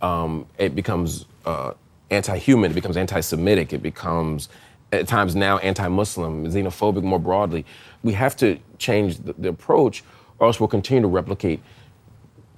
Um, 0.01 0.45
it 0.57 0.75
becomes 0.75 1.25
uh, 1.45 1.73
anti 2.09 2.37
human, 2.37 2.71
it 2.71 2.75
becomes 2.75 2.97
anti 2.97 3.19
Semitic, 3.19 3.73
it 3.73 3.83
becomes 3.83 4.47
at 4.91 5.07
times 5.07 5.35
now 5.35 5.57
anti 5.59 5.87
Muslim, 5.87 6.45
xenophobic 6.45 7.03
more 7.03 7.19
broadly. 7.19 7.65
We 8.03 8.13
have 8.13 8.35
to 8.37 8.59
change 8.77 9.19
the, 9.19 9.33
the 9.33 9.49
approach, 9.49 10.03
or 10.39 10.47
else 10.47 10.59
we'll 10.59 10.67
continue 10.67 11.01
to 11.01 11.07
replicate 11.07 11.59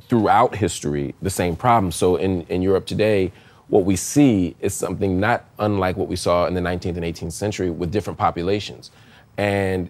throughout 0.08 0.56
history 0.56 1.16
the 1.22 1.30
same 1.30 1.56
problem. 1.56 1.92
So 1.92 2.16
in, 2.16 2.42
in 2.44 2.62
Europe 2.62 2.86
today, 2.86 3.32
what 3.68 3.86
we 3.86 3.96
see 3.96 4.56
is 4.60 4.74
something 4.74 5.20
not 5.20 5.46
unlike 5.60 5.96
what 5.96 6.08
we 6.08 6.16
saw 6.16 6.48
in 6.48 6.56
the 6.56 6.62
19th 6.62 6.98
and 6.98 7.04
18th 7.04 7.34
century 7.34 7.70
with 7.70 7.92
different 7.92 8.18
populations. 8.18 8.90
And 9.38 9.90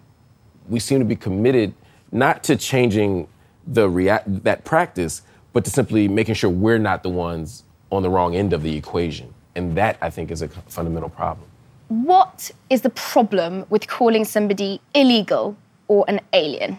we 0.68 0.78
seem 0.78 0.98
to 0.98 1.04
be 1.04 1.16
committed 1.16 1.74
not 2.12 2.44
to 2.44 2.56
changing 2.56 3.28
the 3.66 3.88
rea- 3.88 4.22
that 4.26 4.64
practice, 4.64 5.22
but 5.52 5.64
to 5.64 5.70
simply 5.70 6.08
making 6.08 6.34
sure 6.34 6.50
we're 6.50 6.78
not 6.78 7.02
the 7.02 7.08
ones 7.08 7.64
on 7.90 8.02
the 8.02 8.10
wrong 8.10 8.34
end 8.34 8.52
of 8.52 8.62
the 8.62 8.76
equation. 8.76 9.32
And 9.54 9.76
that, 9.76 9.96
I 10.00 10.10
think, 10.10 10.30
is 10.30 10.42
a 10.42 10.48
fundamental 10.48 11.08
problem. 11.08 11.49
What 11.90 12.52
is 12.70 12.82
the 12.82 12.90
problem 12.90 13.66
with 13.68 13.88
calling 13.88 14.24
somebody 14.24 14.80
illegal 14.94 15.56
or 15.88 16.04
an 16.06 16.20
alien? 16.32 16.78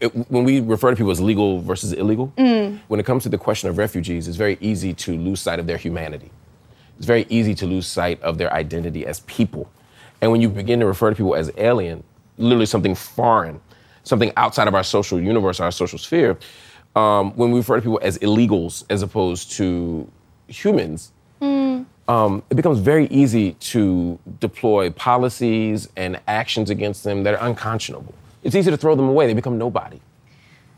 It, 0.00 0.06
when 0.30 0.44
we 0.44 0.60
refer 0.60 0.88
to 0.88 0.96
people 0.96 1.10
as 1.10 1.20
legal 1.20 1.60
versus 1.60 1.92
illegal, 1.92 2.32
when 2.88 2.98
it 2.98 3.04
comes 3.04 3.22
to 3.24 3.28
the 3.28 3.36
question 3.36 3.68
of 3.68 3.76
refugees, 3.76 4.28
it's 4.28 4.38
very 4.38 4.56
easy 4.62 4.94
to 4.94 5.14
lose 5.14 5.42
sight 5.42 5.58
of 5.58 5.66
their 5.66 5.76
humanity. 5.76 6.30
It's 6.96 7.04
very 7.04 7.26
easy 7.28 7.54
to 7.56 7.66
lose 7.66 7.86
sight 7.86 8.18
of 8.22 8.38
their 8.38 8.50
identity 8.54 9.04
as 9.04 9.20
people. 9.20 9.70
And 10.22 10.32
when 10.32 10.40
you 10.40 10.48
begin 10.48 10.80
to 10.80 10.86
refer 10.86 11.10
to 11.10 11.16
people 11.16 11.34
as 11.34 11.50
alien, 11.58 12.02
literally 12.38 12.64
something 12.64 12.94
foreign, 12.94 13.60
something 14.04 14.32
outside 14.38 14.68
of 14.68 14.74
our 14.74 14.84
social 14.84 15.20
universe, 15.20 15.60
our 15.60 15.70
social 15.70 15.98
sphere, 15.98 16.38
um, 16.96 17.32
when 17.36 17.50
we 17.50 17.58
refer 17.58 17.76
to 17.76 17.82
people 17.82 18.00
as 18.02 18.16
illegals 18.20 18.84
as 18.88 19.02
opposed 19.02 19.52
to 19.52 20.10
humans, 20.48 21.12
um, 22.10 22.42
it 22.50 22.56
becomes 22.56 22.80
very 22.80 23.06
easy 23.06 23.52
to 23.72 24.18
deploy 24.40 24.90
policies 24.90 25.88
and 25.96 26.20
actions 26.26 26.68
against 26.68 27.04
them 27.04 27.22
that 27.22 27.34
are 27.34 27.48
unconscionable. 27.48 28.14
It's 28.42 28.56
easy 28.56 28.70
to 28.70 28.76
throw 28.76 28.96
them 28.96 29.08
away, 29.08 29.28
they 29.28 29.34
become 29.34 29.58
nobody. 29.58 30.00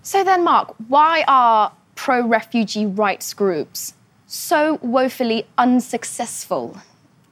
So 0.02 0.22
then, 0.24 0.44
Marc, 0.44 0.74
why 0.88 1.24
are 1.26 1.72
pro 1.94 2.26
refugee 2.26 2.84
rights 2.84 3.32
groups 3.32 3.94
so 4.26 4.78
woefully 4.82 5.46
unsuccessful 5.56 6.76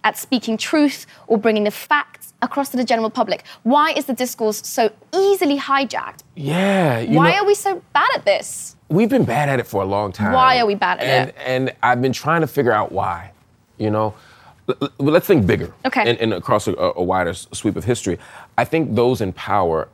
at 0.03 0.17
speaking 0.17 0.57
truth 0.57 1.05
or 1.27 1.37
bringing 1.37 1.65
the 1.65 1.71
facts 1.71 2.33
across 2.41 2.71
to 2.71 2.79
the 2.79 2.85
general 2.85 3.11
public? 3.11 3.45
Why 3.65 3.93
is 3.93 4.07
the 4.07 4.15
discourse 4.15 4.67
so 4.67 4.91
easily 5.13 5.59
hijacked? 5.59 6.21
Yeah. 6.37 7.05
Why 7.05 7.33
know, 7.33 7.43
are 7.43 7.45
we 7.45 7.55
so 7.55 7.83
bad 7.93 8.09
at 8.15 8.25
this? 8.25 8.77
we've 8.89 9.09
been 9.09 9.25
bad 9.25 9.49
at 9.49 9.61
it 9.61 9.67
for 9.67 9.83
a 9.83 9.87
long 9.87 10.11
time. 10.11 10.33
Why 10.33 10.59
are 10.59 10.67
we 10.67 10.75
bad 10.75 10.99
at 10.99 11.05
and, 11.05 11.29
it? 11.29 11.37
And 11.39 11.73
I've 11.83 12.03
been 12.03 12.13
trying 12.13 12.41
to 12.41 12.47
figure 12.47 12.73
out 12.73 12.93
why. 12.93 13.33
You 13.81 13.91
know, 13.91 14.15
let's 14.99 15.27
think 15.27 15.47
bigger. 15.47 15.73
Okay. 15.85 16.09
And, 16.09 16.19
and 16.19 16.35
across 16.35 16.69
a, 16.69 16.75
a 16.77 17.03
wider 17.03 17.35
sweep 17.35 17.77
of 17.77 17.85
history, 17.85 18.19
I 18.57 18.65
think 18.65 18.95
those 18.95 19.21
in 19.21 19.33
power 19.33 19.89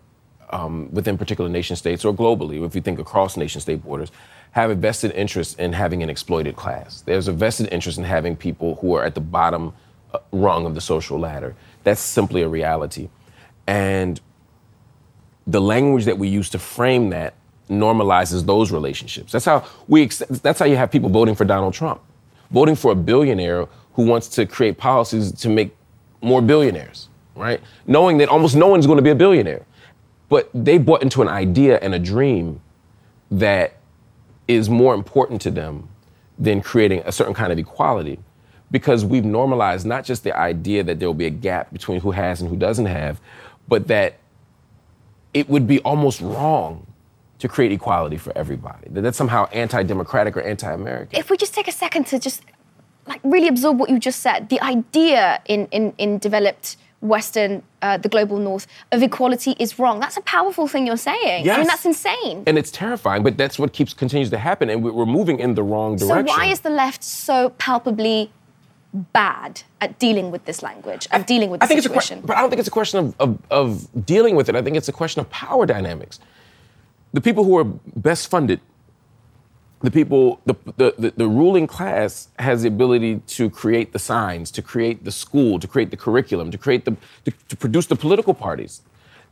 um, 0.50 0.92
within 0.92 1.16
particular 1.16 1.48
nation 1.48 1.76
states 1.76 2.04
or 2.04 2.12
globally, 2.12 2.64
if 2.66 2.74
you 2.74 2.80
think 2.80 2.98
across 2.98 3.36
nation 3.36 3.60
state 3.60 3.82
borders, 3.84 4.10
have 4.52 4.70
a 4.70 4.74
vested 4.74 5.12
interest 5.12 5.58
in 5.58 5.72
having 5.72 6.02
an 6.02 6.10
exploited 6.10 6.56
class. 6.56 7.02
There's 7.02 7.28
a 7.28 7.32
vested 7.32 7.68
interest 7.72 7.98
in 7.98 8.04
having 8.04 8.36
people 8.36 8.76
who 8.76 8.94
are 8.94 9.04
at 9.04 9.14
the 9.14 9.20
bottom 9.20 9.72
uh, 10.12 10.18
rung 10.32 10.66
of 10.66 10.74
the 10.74 10.80
social 10.80 11.18
ladder. 11.18 11.54
That's 11.84 12.00
simply 12.00 12.42
a 12.42 12.48
reality. 12.48 13.08
And 13.66 14.20
the 15.46 15.60
language 15.60 16.04
that 16.06 16.18
we 16.18 16.28
use 16.28 16.50
to 16.50 16.58
frame 16.58 17.10
that 17.10 17.34
normalizes 17.68 18.46
those 18.46 18.72
relationships. 18.72 19.32
That's 19.32 19.44
how 19.44 19.64
we. 19.88 20.06
That's 20.06 20.58
how 20.58 20.66
you 20.66 20.76
have 20.76 20.90
people 20.90 21.08
voting 21.08 21.34
for 21.34 21.44
Donald 21.44 21.74
Trump, 21.74 22.00
voting 22.50 22.76
for 22.76 22.92
a 22.92 22.94
billionaire 22.94 23.66
who 23.94 24.04
wants 24.04 24.28
to 24.28 24.46
create 24.46 24.78
policies 24.78 25.32
to 25.32 25.48
make 25.48 25.74
more 26.20 26.42
billionaires, 26.42 27.08
right? 27.34 27.60
Knowing 27.86 28.18
that 28.18 28.28
almost 28.28 28.56
no 28.56 28.66
one's 28.66 28.86
going 28.86 28.96
to 28.96 29.02
be 29.02 29.10
a 29.10 29.14
billionaire, 29.14 29.64
but 30.28 30.50
they 30.52 30.78
bought 30.78 31.02
into 31.02 31.22
an 31.22 31.28
idea 31.28 31.78
and 31.80 31.94
a 31.94 31.98
dream 31.98 32.60
that 33.30 33.76
is 34.48 34.68
more 34.68 34.94
important 34.94 35.40
to 35.42 35.50
them 35.50 35.88
than 36.38 36.60
creating 36.60 37.02
a 37.04 37.12
certain 37.12 37.34
kind 37.34 37.52
of 37.52 37.58
equality 37.58 38.18
because 38.70 39.04
we've 39.04 39.24
normalized 39.24 39.86
not 39.86 40.04
just 40.04 40.24
the 40.24 40.36
idea 40.36 40.82
that 40.82 40.98
there 40.98 41.08
will 41.08 41.14
be 41.14 41.26
a 41.26 41.30
gap 41.30 41.72
between 41.72 42.00
who 42.00 42.10
has 42.10 42.40
and 42.40 42.50
who 42.50 42.56
doesn't 42.56 42.86
have, 42.86 43.20
but 43.68 43.86
that 43.88 44.18
it 45.32 45.48
would 45.48 45.66
be 45.66 45.78
almost 45.80 46.20
wrong 46.20 46.86
to 47.38 47.48
create 47.48 47.72
equality 47.72 48.16
for 48.16 48.32
everybody. 48.36 48.88
That 48.90 49.02
that's 49.02 49.18
somehow 49.18 49.46
anti-democratic 49.52 50.36
or 50.36 50.42
anti-American. 50.42 51.18
If 51.18 51.30
we 51.30 51.36
just 51.36 51.54
take 51.54 51.68
a 51.68 51.72
second 51.72 52.06
to 52.08 52.18
just 52.18 52.42
like 53.06 53.20
really 53.24 53.48
absorb 53.48 53.78
what 53.78 53.90
you 53.90 53.98
just 53.98 54.20
said, 54.20 54.48
the 54.48 54.60
idea 54.62 55.40
in 55.46 55.66
in, 55.70 55.92
in 55.98 56.18
developed 56.18 56.76
Western, 57.02 57.62
uh, 57.82 57.98
the 57.98 58.08
global 58.08 58.38
North, 58.38 58.66
of 58.90 59.02
equality 59.02 59.54
is 59.58 59.78
wrong. 59.78 60.00
That's 60.00 60.16
a 60.16 60.22
powerful 60.22 60.66
thing 60.66 60.86
you're 60.86 60.96
saying. 60.96 61.48
I 61.48 61.58
mean, 61.58 61.66
that's 61.66 61.84
insane. 61.84 62.42
And 62.46 62.56
it's 62.58 62.70
terrifying, 62.70 63.22
but 63.22 63.36
that's 63.36 63.58
what 63.58 63.72
keeps 63.74 63.92
continues 63.92 64.30
to 64.30 64.38
happen, 64.38 64.70
and 64.70 64.82
we- 64.82 64.90
we're 64.90 65.04
moving 65.18 65.38
in 65.38 65.54
the 65.54 65.62
wrong 65.62 65.96
direction. 65.96 66.26
so 66.26 66.34
why 66.36 66.46
is 66.46 66.60
the 66.60 66.70
left 66.70 67.04
so 67.04 67.50
palpably 67.58 68.32
bad 69.12 69.62
at 69.82 69.98
dealing 69.98 70.30
with 70.30 70.46
this 70.46 70.62
language, 70.62 71.06
at 71.10 71.26
dealing 71.26 71.50
with 71.50 71.62
I 71.62 71.66
think 71.66 71.78
it's 71.78 71.86
a 71.86 71.90
situation? 71.90 72.16
question, 72.20 72.26
but 72.26 72.36
I 72.36 72.40
don't 72.40 72.48
think 72.50 72.60
it's 72.60 72.68
a 72.68 72.78
question 72.80 72.98
of, 72.98 73.14
of, 73.20 73.38
of 73.50 74.06
dealing 74.06 74.34
with 74.34 74.48
it. 74.48 74.56
I 74.56 74.62
think 74.62 74.76
it's 74.76 74.88
a 74.88 74.92
question 74.92 75.20
of 75.20 75.28
power 75.30 75.66
dynamics. 75.66 76.18
The 77.16 77.22
people 77.22 77.44
who 77.44 77.56
are 77.56 77.64
best 77.64 78.28
funded, 78.28 78.60
the 79.80 79.90
people, 79.90 80.38
the, 80.44 80.54
the, 80.76 80.94
the, 80.98 81.14
the 81.16 81.26
ruling 81.26 81.66
class 81.66 82.28
has 82.38 82.60
the 82.60 82.68
ability 82.68 83.22
to 83.28 83.48
create 83.48 83.94
the 83.94 83.98
signs, 83.98 84.50
to 84.50 84.60
create 84.60 85.02
the 85.02 85.10
school, 85.10 85.58
to 85.58 85.66
create 85.66 85.90
the 85.90 85.96
curriculum, 85.96 86.50
to 86.50 86.58
create 86.58 86.84
the, 86.84 86.94
to, 87.24 87.32
to 87.48 87.56
produce 87.56 87.86
the 87.86 87.96
political 87.96 88.34
parties. 88.34 88.82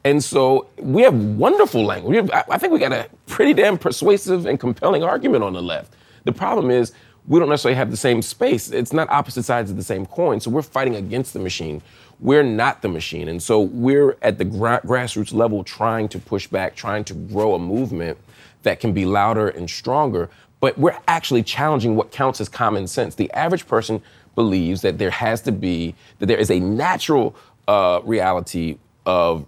And 0.02 0.24
so 0.24 0.66
we 0.78 1.02
have 1.02 1.12
wonderful 1.12 1.84
language. 1.84 2.16
Have, 2.16 2.46
I 2.48 2.56
think 2.56 2.72
we 2.72 2.78
got 2.78 2.92
a 2.92 3.10
pretty 3.26 3.52
damn 3.52 3.76
persuasive 3.76 4.46
and 4.46 4.58
compelling 4.58 5.02
argument 5.02 5.44
on 5.44 5.52
the 5.52 5.62
left. 5.62 5.92
The 6.24 6.32
problem 6.32 6.70
is 6.70 6.94
we 7.26 7.38
don't 7.40 7.48
necessarily 7.48 7.76
have 7.76 7.90
the 7.90 7.96
same 7.96 8.20
space. 8.20 8.70
It's 8.70 8.92
not 8.92 9.08
opposite 9.08 9.44
sides 9.44 9.70
of 9.70 9.76
the 9.76 9.84
same 9.84 10.04
coin. 10.06 10.40
So 10.40 10.50
we're 10.50 10.62
fighting 10.62 10.96
against 10.96 11.32
the 11.32 11.38
machine. 11.40 11.80
We're 12.20 12.42
not 12.42 12.82
the 12.82 12.88
machine. 12.88 13.28
And 13.28 13.42
so 13.42 13.60
we're 13.60 14.16
at 14.22 14.38
the 14.38 14.44
gra- 14.44 14.82
grassroots 14.84 15.32
level 15.32 15.64
trying 15.64 16.08
to 16.10 16.18
push 16.18 16.46
back, 16.46 16.76
trying 16.76 17.04
to 17.04 17.14
grow 17.14 17.54
a 17.54 17.58
movement 17.58 18.18
that 18.62 18.80
can 18.80 18.92
be 18.92 19.04
louder 19.04 19.48
and 19.48 19.68
stronger. 19.68 20.28
But 20.60 20.78
we're 20.78 20.98
actually 21.08 21.42
challenging 21.42 21.96
what 21.96 22.10
counts 22.10 22.40
as 22.40 22.48
common 22.48 22.86
sense. 22.86 23.14
The 23.14 23.30
average 23.32 23.66
person 23.66 24.02
believes 24.34 24.82
that 24.82 24.98
there 24.98 25.10
has 25.10 25.40
to 25.42 25.52
be, 25.52 25.94
that 26.18 26.26
there 26.26 26.38
is 26.38 26.50
a 26.50 26.60
natural 26.60 27.34
uh, 27.68 28.00
reality 28.04 28.78
of 29.06 29.46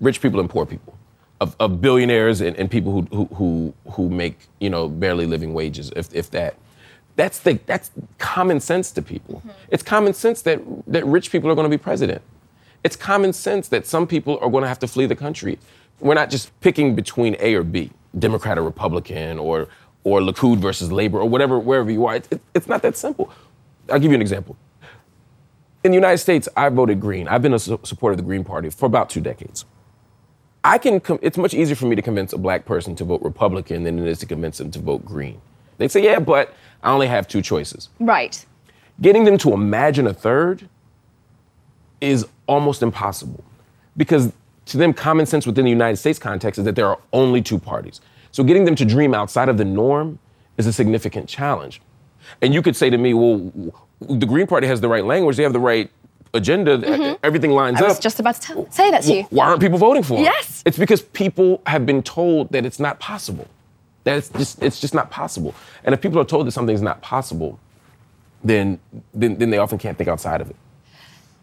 rich 0.00 0.20
people 0.20 0.40
and 0.40 0.48
poor 0.50 0.66
people, 0.66 0.96
of, 1.40 1.56
of 1.58 1.80
billionaires 1.80 2.40
and, 2.40 2.56
and 2.56 2.70
people 2.70 2.92
who, 2.92 3.02
who, 3.16 3.34
who, 3.34 3.74
who 3.92 4.10
make, 4.10 4.38
you 4.60 4.70
know, 4.70 4.88
barely 4.88 5.26
living 5.26 5.54
wages, 5.54 5.90
if, 5.96 6.14
if 6.14 6.30
that. 6.30 6.56
That's, 7.16 7.38
the, 7.38 7.58
that's 7.66 7.90
common 8.18 8.60
sense 8.60 8.90
to 8.92 9.02
people. 9.02 9.36
Mm-hmm. 9.36 9.50
It's 9.70 9.82
common 9.82 10.12
sense 10.14 10.42
that, 10.42 10.60
that 10.86 11.04
rich 11.06 11.32
people 11.32 11.50
are 11.50 11.54
going 11.54 11.64
to 11.70 11.76
be 11.76 11.80
president. 11.82 12.22
It's 12.84 12.94
common 12.96 13.32
sense 13.32 13.68
that 13.68 13.86
some 13.86 14.06
people 14.06 14.38
are 14.40 14.50
going 14.50 14.62
to 14.62 14.68
have 14.68 14.78
to 14.80 14.86
flee 14.86 15.06
the 15.06 15.16
country. 15.16 15.58
We're 15.98 16.14
not 16.14 16.30
just 16.30 16.58
picking 16.60 16.94
between 16.94 17.36
A 17.40 17.54
or 17.54 17.62
B, 17.62 17.90
Democrat 18.18 18.58
or 18.58 18.62
Republican, 18.62 19.38
or, 19.38 19.68
or 20.04 20.20
Likud 20.20 20.58
versus 20.58 20.92
Labor, 20.92 21.18
or 21.20 21.28
whatever, 21.28 21.58
wherever 21.58 21.90
you 21.90 22.04
are. 22.06 22.16
It, 22.16 22.28
it- 22.30 22.40
it's 22.54 22.68
not 22.68 22.82
that 22.82 22.96
simple. 22.96 23.32
I'll 23.90 23.98
give 23.98 24.10
you 24.10 24.14
an 24.16 24.20
example. 24.20 24.56
In 25.84 25.92
the 25.92 25.96
United 25.96 26.18
States, 26.18 26.48
I 26.56 26.68
voted 26.68 27.00
Green. 27.00 27.28
I've 27.28 27.42
been 27.42 27.54
a 27.54 27.58
su- 27.58 27.80
supporter 27.84 28.12
of 28.12 28.16
the 28.18 28.24
Green 28.24 28.44
Party 28.44 28.68
for 28.70 28.86
about 28.86 29.08
two 29.08 29.20
decades. 29.20 29.64
I 30.64 30.78
can. 30.78 30.98
Com- 30.98 31.20
it's 31.22 31.38
much 31.38 31.54
easier 31.54 31.76
for 31.76 31.86
me 31.86 31.94
to 31.94 32.02
convince 32.02 32.32
a 32.32 32.38
black 32.38 32.64
person 32.64 32.96
to 32.96 33.04
vote 33.04 33.22
Republican 33.22 33.84
than 33.84 33.98
it 34.00 34.06
is 34.08 34.18
to 34.18 34.26
convince 34.26 34.58
them 34.58 34.72
to 34.72 34.80
vote 34.80 35.04
Green. 35.04 35.40
They 35.78 35.88
say, 35.88 36.02
"Yeah, 36.02 36.18
but 36.18 36.54
I 36.82 36.92
only 36.92 37.06
have 37.06 37.28
two 37.28 37.42
choices." 37.42 37.88
right. 38.00 38.44
Getting 39.00 39.24
them 39.24 39.36
to 39.38 39.52
imagine 39.52 40.06
a 40.06 40.14
third 40.14 40.68
is 42.00 42.26
almost 42.46 42.82
impossible, 42.82 43.44
because 43.96 44.32
to 44.66 44.76
them, 44.78 44.92
common 44.94 45.26
sense 45.26 45.46
within 45.46 45.64
the 45.64 45.70
United 45.70 45.96
States 45.96 46.18
context 46.18 46.58
is 46.58 46.64
that 46.64 46.76
there 46.76 46.86
are 46.86 46.98
only 47.12 47.42
two 47.42 47.58
parties. 47.58 48.00
So 48.32 48.42
getting 48.42 48.64
them 48.64 48.74
to 48.76 48.84
dream 48.84 49.14
outside 49.14 49.48
of 49.48 49.58
the 49.58 49.64
norm 49.64 50.18
is 50.56 50.66
a 50.66 50.72
significant 50.72 51.28
challenge. 51.28 51.80
And 52.42 52.52
you 52.54 52.62
could 52.62 52.74
say 52.74 52.90
to 52.90 52.98
me, 52.98 53.14
"Well, 53.14 53.52
the 54.00 54.26
Green 54.26 54.46
Party 54.46 54.66
has 54.66 54.80
the 54.80 54.88
right 54.88 55.04
language. 55.04 55.36
They 55.36 55.42
have 55.42 55.52
the 55.52 55.60
right 55.60 55.90
agenda. 56.34 56.78
Mm-hmm. 56.78 57.14
Everything 57.22 57.50
lines 57.52 57.76
up. 57.76 57.82
I 57.82 57.86
up." 57.86 57.90
was 57.90 57.98
just 57.98 58.18
about 58.18 58.34
to 58.36 58.40
tell, 58.40 58.70
say 58.70 58.90
that 58.90 59.02
to 59.04 59.14
you. 59.14 59.22
Why 59.30 59.46
aren't 59.46 59.60
people 59.60 59.78
voting 59.78 60.02
for 60.02 60.18
it? 60.18 60.22
Yes. 60.22 60.62
It's 60.66 60.78
because 60.78 61.02
people 61.02 61.62
have 61.66 61.86
been 61.86 62.02
told 62.02 62.50
that 62.52 62.64
it's 62.66 62.80
not 62.80 62.98
possible. 62.98 63.46
That 64.06 64.18
it's 64.18 64.28
just 64.28 64.62
it's 64.62 64.80
just 64.80 64.94
not 64.94 65.10
possible. 65.10 65.52
And 65.82 65.92
if 65.92 66.00
people 66.00 66.20
are 66.20 66.24
told 66.24 66.46
that 66.46 66.52
something's 66.52 66.80
not 66.80 67.02
possible, 67.02 67.58
then 68.44 68.78
then, 69.12 69.36
then 69.38 69.50
they 69.50 69.58
often 69.58 69.78
can't 69.78 69.98
think 69.98 70.08
outside 70.08 70.40
of 70.40 70.48
it. 70.48 70.56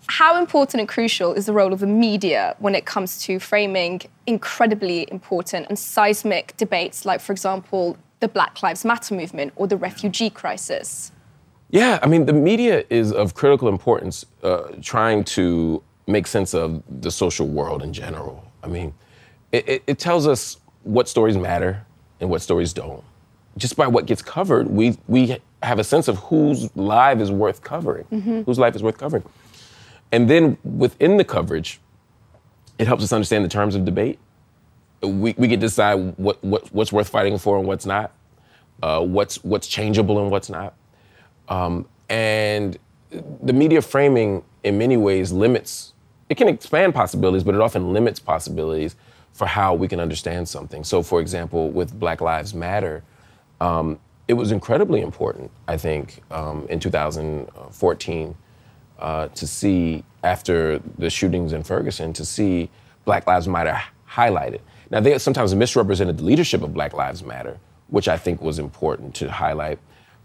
How 0.08 0.39
important 0.39 0.79
and 0.79 0.88
crucial 0.88 1.34
is 1.34 1.46
the 1.46 1.51
role 1.51 1.74
of 1.74 1.82
the 1.82 1.88
media 1.88 2.55
when 2.60 2.74
it 2.74 2.86
comes 2.86 3.22
to 3.24 3.38
framing 3.39 4.01
incredibly 4.27 5.10
important 5.12 5.67
and 5.67 5.77
seismic 5.77 6.55
debates, 6.55 7.05
like, 7.05 7.20
for 7.20 7.34
example, 7.34 7.98
the 8.22 8.29
Black 8.29 8.63
Lives 8.63 8.86
Matter 8.86 9.13
movement 9.13 9.51
or 9.58 9.67
the 9.67 9.77
refugee 9.77 10.29
crisis? 10.29 11.12
Yeah, 11.70 12.00
I 12.01 12.08
mean, 12.08 12.25
the 12.25 12.34
media 12.34 12.86
is 12.89 13.12
of 13.12 13.34
critical 13.34 13.67
importance 13.67 14.25
uh, 14.41 14.70
trying 14.82 15.25
to 15.36 15.84
make 16.08 16.27
sense 16.27 16.53
of 16.53 16.82
the 17.01 17.12
social 17.12 17.48
world 17.48 17.84
in 17.84 17.91
general. 17.91 18.43
I 18.63 18.67
mean, 18.67 18.93
it, 19.51 19.67
it, 19.67 19.84
it 19.88 20.00
tells 20.00 20.27
us 20.27 20.58
what 20.84 21.10
stories 21.10 21.36
matter 21.36 21.86
and 22.23 22.31
what 22.31 22.41
stories 22.41 22.73
don't. 22.73 23.03
Just 23.57 23.75
by 23.75 23.85
what 23.85 24.07
gets 24.07 24.21
covered, 24.23 24.67
we, 24.67 24.97
we 25.07 25.37
have 25.61 25.77
a 25.77 25.83
sense 25.83 26.07
of 26.07 26.17
whose 26.17 26.75
life 26.75 27.19
is 27.19 27.29
worth 27.29 27.61
covering, 27.61 28.05
whose 28.45 28.57
life 28.57 28.75
is 28.75 28.81
worth 28.81 28.97
covering. 28.97 29.23
And 30.11 30.27
then 30.29 30.57
within 30.63 31.17
the 31.17 31.23
coverage, 31.23 31.79
it 32.79 32.87
helps 32.87 33.03
us 33.03 33.13
understand 33.13 33.45
the 33.45 33.49
terms 33.49 33.75
of 33.75 33.85
debate. 33.85 34.17
We, 35.01 35.35
we 35.37 35.47
get 35.47 35.57
to 35.57 35.67
decide 35.67 36.17
what, 36.17 36.43
what, 36.43 36.73
what's 36.73 36.91
worth 36.91 37.09
fighting 37.09 37.37
for 37.37 37.59
and 37.59 37.67
what's 37.67 37.85
not, 37.85 38.11
uh, 38.81 39.01
what's, 39.01 39.43
what's 39.43 39.67
changeable 39.67 40.19
and 40.19 40.31
what's 40.31 40.49
not. 40.49 40.73
Um, 41.49 41.87
and 42.09 42.77
the 43.43 43.53
media 43.53 43.81
framing 43.81 44.43
in 44.63 44.77
many 44.77 44.97
ways 44.97 45.31
limits 45.31 45.93
it 46.29 46.35
can 46.35 46.47
expand 46.47 46.95
possibilities 46.95 47.43
but 47.43 47.53
it 47.53 47.61
often 47.61 47.93
limits 47.93 48.19
possibilities 48.19 48.95
for 49.33 49.47
how 49.47 49.73
we 49.73 49.87
can 49.87 49.99
understand 49.99 50.47
something. 50.47 50.83
So 50.83 51.03
for 51.03 51.19
example 51.19 51.69
with 51.69 51.99
black 51.99 52.21
lives 52.21 52.53
matter 52.53 53.03
um, 53.59 53.99
it 54.27 54.33
was 54.33 54.51
incredibly 54.51 55.01
important 55.01 55.51
i 55.67 55.77
think 55.77 56.21
um, 56.31 56.65
in 56.69 56.79
2014 56.79 58.35
uh, 58.99 59.27
to 59.29 59.47
see 59.47 60.03
after 60.23 60.79
the 60.97 61.09
shootings 61.09 61.53
in 61.53 61.63
ferguson 61.63 62.13
to 62.13 62.25
see 62.25 62.69
black 63.05 63.27
lives 63.27 63.47
matter 63.47 63.81
highlighted. 64.09 64.61
Now 64.91 64.99
they 64.99 65.17
sometimes 65.17 65.55
misrepresented 65.55 66.19
the 66.19 66.23
leadership 66.23 66.61
of 66.61 66.73
black 66.73 66.93
lives 66.93 67.23
matter 67.23 67.57
which 67.87 68.07
i 68.07 68.17
think 68.17 68.41
was 68.41 68.59
important 68.59 69.13
to 69.15 69.29
highlight. 69.29 69.79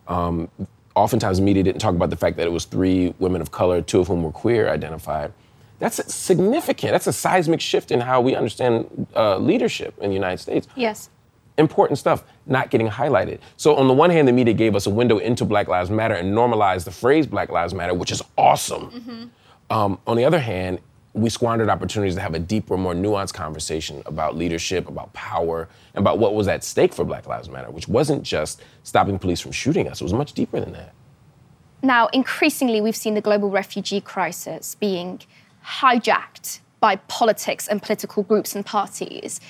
Um, 0.06 0.48
oftentimes 0.94 1.40
media 1.40 1.62
didn't 1.62 1.80
talk 1.80 1.94
about 1.94 2.10
the 2.10 2.16
fact 2.16 2.36
that 2.36 2.46
it 2.46 2.52
was 2.52 2.64
three 2.64 3.14
women 3.18 3.40
of 3.40 3.50
color, 3.50 3.82
two 3.82 4.00
of 4.00 4.08
whom 4.08 4.22
were 4.22 4.32
queer 4.32 4.68
identified. 4.68 5.32
That's 5.78 6.12
significant. 6.12 6.92
That's 6.92 7.06
a 7.06 7.12
seismic 7.12 7.61
shift 7.61 7.90
in 7.90 8.00
how 8.00 8.20
we 8.20 8.35
understand 8.35 9.06
uh, 9.14 9.38
leadership 9.38 9.97
in 10.00 10.11
the 10.11 10.14
United 10.14 10.38
States. 10.38 10.66
Yes. 10.75 11.11
Important 11.56 11.99
stuff 11.99 12.25
not 12.47 12.70
getting 12.70 12.88
highlighted. 12.88 13.40
So, 13.56 13.76
on 13.76 13.88
the 13.88 13.94
one 13.94 14.11
hand, 14.11 14.28
the 14.28 14.32
media 14.32 14.54
gave 14.54 14.75
us 14.76 14.87
a 14.87 14.90
window 14.90 15.18
into 15.18 15.44
Black 15.44 15.68
Lives 15.68 15.90
Matter 15.90 16.14
and 16.14 16.35
normalized 16.35 16.87
the 16.87 16.90
phrase 16.90 17.26
Black 17.26 17.50
Lives 17.50 17.75
Matter, 17.75 17.94
which 17.94 18.12
is 18.12 18.23
awesome. 18.37 18.90
Mm-hmm. 18.90 19.25
Um, 19.76 19.99
on 20.06 20.16
the 20.16 20.25
other 20.25 20.38
hand, 20.38 20.80
we 21.14 21.30
squandered 21.30 21.68
opportunities 21.68 22.14
to 22.14 22.20
have 22.20 22.35
a 22.35 22.38
deeper, 22.38 22.76
more 22.76 22.94
nuanced 22.94 23.35
conversation 23.35 24.02
about 24.06 24.37
leadership, 24.37 24.88
about 24.88 25.12
power, 25.12 25.68
and 25.94 26.02
about 26.02 26.18
what 26.18 26.35
was 26.35 26.49
at 26.49 26.62
stake 26.62 26.92
for 26.92 27.04
Black 27.04 27.26
Lives 27.26 27.49
Matter, 27.49 27.70
which 27.70 27.88
wasn't 27.88 28.23
just 28.23 28.62
stopping 28.82 29.18
police 29.18 29.40
from 29.40 29.52
shooting 29.52 29.88
us, 29.88 30.00
it 30.00 30.04
was 30.04 30.12
much 30.12 30.32
deeper 30.32 30.61
than 30.61 30.73
that. 30.73 30.92
Now, 31.82 32.08
increasingly, 32.08 32.80
we've 32.80 32.97
seen 32.97 33.14
the 33.14 33.20
global 33.20 33.50
refugee 33.50 34.00
crisis 34.00 34.75
being 34.75 35.20
hijacked 35.68 36.60
by 36.80 36.96
politics 36.96 37.68
and 37.68 37.82
political 37.82 38.22
groups 38.22 38.54
and 38.54 38.64
parties. 38.64 39.40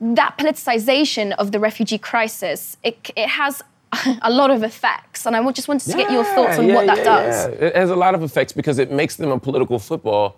That 0.00 0.36
politicization 0.38 1.32
of 1.32 1.52
the 1.52 1.60
refugee 1.60 1.98
crisis, 1.98 2.76
it, 2.82 3.10
it 3.16 3.28
has 3.28 3.62
a 4.22 4.30
lot 4.30 4.50
of 4.50 4.62
effects. 4.62 5.26
And 5.26 5.36
I 5.36 5.52
just 5.52 5.68
wanted 5.68 5.90
to 5.90 5.98
yeah, 5.98 6.04
get 6.04 6.12
your 6.12 6.24
thoughts 6.24 6.58
on 6.58 6.66
yeah, 6.66 6.74
what 6.74 6.86
that 6.86 6.98
yeah, 6.98 7.04
does. 7.04 7.46
It 7.46 7.76
has 7.76 7.90
a 7.90 7.96
lot 7.96 8.14
of 8.14 8.22
effects 8.22 8.52
because 8.52 8.78
it 8.78 8.90
makes 8.90 9.16
them 9.16 9.30
a 9.30 9.38
political 9.38 9.78
football 9.78 10.36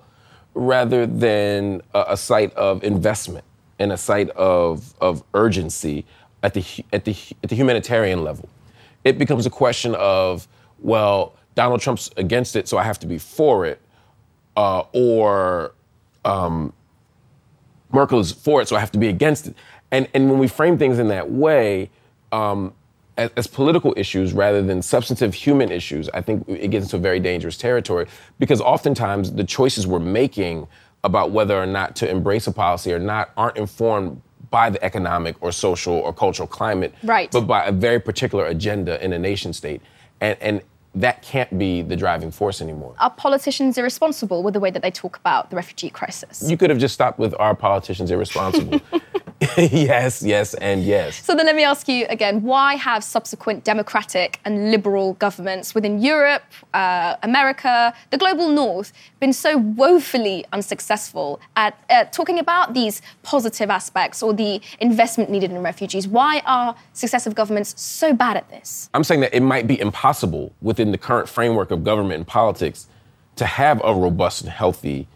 rather 0.54 1.06
than 1.06 1.82
a, 1.94 2.04
a 2.10 2.16
site 2.16 2.52
of 2.54 2.82
investment 2.82 3.44
and 3.78 3.92
a 3.92 3.96
site 3.96 4.30
of, 4.30 4.94
of 5.00 5.22
urgency 5.34 6.04
at 6.42 6.54
the, 6.54 6.64
at, 6.92 7.04
the, 7.04 7.16
at 7.42 7.50
the 7.50 7.56
humanitarian 7.56 8.24
level. 8.24 8.48
It 9.04 9.18
becomes 9.18 9.46
a 9.46 9.50
question 9.50 9.94
of, 9.96 10.48
well, 10.80 11.34
Donald 11.54 11.80
Trump's 11.80 12.10
against 12.16 12.56
it, 12.56 12.68
so 12.68 12.78
I 12.78 12.84
have 12.84 12.98
to 13.00 13.06
be 13.06 13.18
for 13.18 13.66
it, 13.66 13.80
uh, 14.58 14.82
or 14.92 15.72
um, 16.24 16.72
Merkel 17.92 18.18
is 18.18 18.32
for 18.32 18.60
it, 18.60 18.68
so 18.68 18.74
I 18.74 18.80
have 18.80 18.90
to 18.90 18.98
be 18.98 19.06
against 19.06 19.46
it. 19.46 19.54
And, 19.92 20.08
and 20.12 20.28
when 20.28 20.40
we 20.40 20.48
frame 20.48 20.76
things 20.76 20.98
in 20.98 21.08
that 21.08 21.30
way, 21.30 21.90
um, 22.32 22.74
as, 23.16 23.30
as, 23.36 23.46
political 23.46 23.94
issues 23.96 24.32
rather 24.32 24.60
than 24.60 24.82
substantive 24.82 25.32
human 25.32 25.70
issues, 25.70 26.10
I 26.10 26.22
think 26.22 26.44
it 26.48 26.72
gets 26.72 26.86
into 26.86 26.98
very 26.98 27.20
dangerous 27.20 27.56
territory 27.56 28.06
because 28.40 28.60
oftentimes 28.60 29.32
the 29.32 29.44
choices 29.44 29.86
we're 29.86 30.00
making 30.00 30.66
about 31.04 31.30
whether 31.30 31.56
or 31.56 31.66
not 31.66 31.94
to 31.96 32.10
embrace 32.10 32.48
a 32.48 32.52
policy 32.52 32.92
or 32.92 32.98
not 32.98 33.30
aren't 33.36 33.56
informed 33.56 34.20
by 34.50 34.70
the 34.70 34.82
economic 34.84 35.36
or 35.40 35.52
social 35.52 35.94
or 35.94 36.12
cultural 36.12 36.48
climate, 36.48 36.92
right. 37.04 37.30
but 37.30 37.42
by 37.42 37.64
a 37.64 37.72
very 37.72 38.00
particular 38.00 38.46
agenda 38.46 39.02
in 39.02 39.12
a 39.12 39.18
nation 39.18 39.52
state. 39.52 39.80
And, 40.20 40.36
and 40.40 40.62
that 41.00 41.22
can't 41.22 41.58
be 41.58 41.82
the 41.82 41.96
driving 41.96 42.30
force 42.30 42.60
anymore. 42.60 42.94
Are 42.98 43.10
politicians 43.10 43.78
irresponsible 43.78 44.42
with 44.42 44.54
the 44.54 44.60
way 44.60 44.70
that 44.70 44.82
they 44.82 44.90
talk 44.90 45.16
about 45.16 45.50
the 45.50 45.56
refugee 45.56 45.90
crisis? 45.90 46.48
You 46.48 46.56
could 46.56 46.70
have 46.70 46.78
just 46.78 46.94
stopped 46.94 47.18
with 47.18 47.34
our 47.38 47.54
politicians 47.54 48.10
irresponsible. 48.10 48.80
yes, 49.56 50.20
yes, 50.20 50.54
and 50.54 50.82
yes. 50.82 51.24
So 51.24 51.34
then 51.34 51.46
let 51.46 51.54
me 51.54 51.62
ask 51.62 51.86
you 51.86 52.06
again 52.08 52.42
why 52.42 52.74
have 52.74 53.04
subsequent 53.04 53.62
democratic 53.62 54.40
and 54.44 54.72
liberal 54.72 55.12
governments 55.14 55.76
within 55.76 56.00
Europe, 56.02 56.42
uh, 56.74 57.14
America, 57.22 57.94
the 58.10 58.18
global 58.18 58.48
north 58.48 58.92
been 59.20 59.32
so 59.32 59.56
woefully 59.56 60.44
unsuccessful 60.52 61.40
at 61.54 61.78
uh, 61.88 62.04
talking 62.06 62.40
about 62.40 62.74
these 62.74 63.00
positive 63.22 63.70
aspects 63.70 64.24
or 64.24 64.34
the 64.34 64.60
investment 64.80 65.30
needed 65.30 65.52
in 65.52 65.62
refugees? 65.62 66.08
Why 66.08 66.42
are 66.44 66.74
successive 66.92 67.36
governments 67.36 67.80
so 67.80 68.12
bad 68.12 68.36
at 68.36 68.48
this? 68.50 68.90
I'm 68.92 69.04
saying 69.04 69.20
that 69.20 69.34
it 69.34 69.42
might 69.42 69.68
be 69.68 69.78
impossible 69.78 70.52
within 70.60 70.90
the 70.90 70.98
current 70.98 71.28
framework 71.28 71.70
of 71.70 71.84
government 71.84 72.14
and 72.14 72.26
politics 72.26 72.88
to 73.36 73.46
have 73.46 73.80
a 73.84 73.94
robust 73.94 74.42
and 74.42 74.50
healthy 74.50 75.06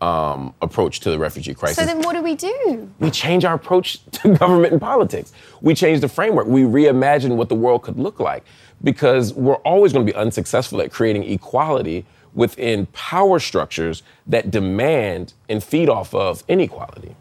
um, 0.00 0.54
approach 0.60 1.00
to 1.00 1.10
the 1.10 1.18
refugee 1.18 1.54
crisis. 1.54 1.78
So 1.78 1.86
then, 1.86 2.02
what 2.02 2.14
do 2.14 2.22
we 2.22 2.34
do? 2.34 2.90
We 2.98 3.10
change 3.10 3.44
our 3.44 3.54
approach 3.54 4.04
to 4.12 4.34
government 4.34 4.72
and 4.72 4.80
politics. 4.80 5.32
We 5.60 5.74
change 5.74 6.00
the 6.00 6.08
framework. 6.08 6.46
We 6.46 6.62
reimagine 6.62 7.36
what 7.36 7.48
the 7.48 7.54
world 7.54 7.82
could 7.82 7.98
look 7.98 8.20
like 8.20 8.44
because 8.82 9.32
we're 9.32 9.56
always 9.56 9.92
going 9.92 10.06
to 10.06 10.12
be 10.12 10.16
unsuccessful 10.16 10.80
at 10.82 10.92
creating 10.92 11.24
equality 11.24 12.04
within 12.34 12.86
power 12.86 13.38
structures 13.38 14.02
that 14.26 14.50
demand 14.50 15.32
and 15.48 15.64
feed 15.64 15.88
off 15.88 16.14
of 16.14 16.44
inequality. 16.48 17.16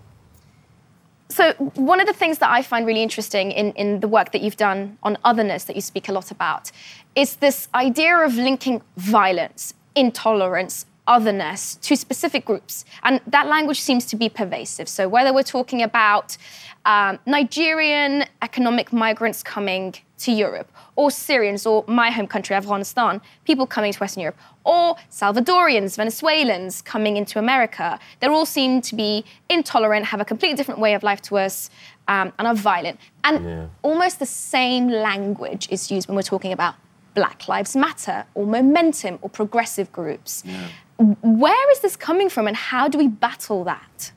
So, 1.29 1.53
one 1.75 1.99
of 1.99 2.07
the 2.07 2.13
things 2.13 2.37
that 2.39 2.51
I 2.51 2.61
find 2.61 2.85
really 2.85 3.01
interesting 3.01 3.51
in, 3.51 3.71
in 3.73 3.99
the 3.99 4.07
work 4.07 4.31
that 4.31 4.41
you've 4.41 4.57
done 4.57 4.97
on 5.01 5.17
otherness, 5.23 5.63
that 5.65 5.75
you 5.75 5.81
speak 5.81 6.07
a 6.07 6.11
lot 6.11 6.31
about, 6.31 6.71
is 7.15 7.37
this 7.37 7.67
idea 7.73 8.17
of 8.17 8.35
linking 8.35 8.81
violence, 8.97 9.73
intolerance, 9.95 10.85
otherness 11.07 11.75
to 11.75 11.95
specific 11.95 12.45
groups. 12.45 12.85
And 13.03 13.21
that 13.27 13.47
language 13.47 13.79
seems 13.79 14.05
to 14.07 14.15
be 14.15 14.29
pervasive. 14.29 14.89
So, 14.89 15.07
whether 15.07 15.33
we're 15.33 15.43
talking 15.43 15.81
about 15.81 16.37
um, 16.85 17.19
Nigerian 17.25 18.25
economic 18.41 18.93
migrants 18.93 19.41
coming 19.41 19.95
to 20.17 20.31
Europe, 20.31 20.71
or 20.95 21.11
Syrians, 21.11 21.65
or 21.65 21.83
my 21.87 22.09
home 22.09 22.27
country, 22.27 22.55
Afghanistan, 22.55 23.21
people 23.43 23.67
coming 23.67 23.91
to 23.91 23.99
Western 23.99 24.21
Europe, 24.21 24.37
or 24.63 24.95
Salvadorians, 25.11 25.97
Venezuelans 25.97 26.81
coming 26.81 27.17
into 27.17 27.37
America, 27.37 27.99
they 28.19 28.27
all 28.27 28.45
seem 28.45 28.81
to 28.81 28.95
be 28.95 29.25
intolerant, 29.49 30.05
have 30.05 30.21
a 30.21 30.25
completely 30.25 30.55
different 30.55 30.79
way 30.79 30.93
of 30.93 31.03
life 31.03 31.21
to 31.23 31.37
us, 31.37 31.69
um, 32.07 32.31
and 32.39 32.47
are 32.47 32.55
violent. 32.55 32.99
And 33.23 33.45
yeah. 33.45 33.65
almost 33.81 34.19
the 34.19 34.25
same 34.25 34.87
language 34.87 35.67
is 35.69 35.91
used 35.91 36.07
when 36.07 36.15
we're 36.15 36.21
talking 36.21 36.53
about 36.53 36.75
Black 37.13 37.47
Lives 37.47 37.75
Matter, 37.75 38.25
or 38.35 38.45
Momentum, 38.45 39.19
or 39.21 39.29
progressive 39.29 39.91
groups. 39.91 40.43
Yeah. 40.45 40.67
Where 40.97 41.71
is 41.71 41.79
this 41.79 41.95
coming 41.95 42.29
from, 42.29 42.47
and 42.47 42.55
how 42.55 42.87
do 42.87 42.97
we 42.97 43.07
battle 43.07 43.63
that? 43.65 44.11